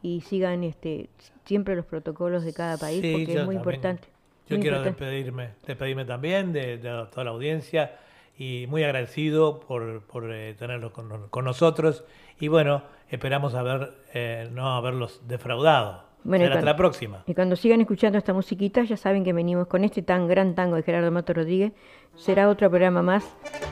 [0.00, 1.10] y sigan este,
[1.44, 3.58] siempre los protocolos de cada país Sí, porque es muy también.
[3.58, 4.08] importante.
[4.48, 5.04] Yo muy quiero importante.
[5.04, 7.92] despedirme, despedirme también de, de toda la audiencia
[8.38, 12.02] y muy agradecido por, por eh, tenerlos con, con nosotros
[12.40, 16.04] y bueno, esperamos haber, eh, no haberlos defraudado.
[16.24, 17.24] Bueno, Será hasta la próxima.
[17.26, 20.76] Y cuando sigan escuchando esta musiquita, ya saben que venimos con este tan gran tango
[20.76, 21.72] de Gerardo Mato Rodríguez.
[22.16, 23.24] Será otro programa más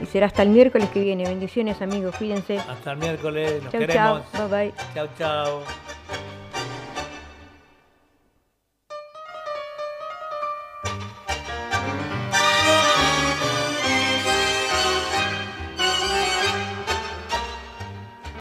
[0.03, 1.25] y será hasta el miércoles que viene.
[1.25, 2.59] Bendiciones amigos, cuídense.
[2.59, 4.23] Hasta el miércoles, los Chau, queremos.
[4.33, 4.75] chau, bye bye.
[4.95, 6.30] Chao, chao.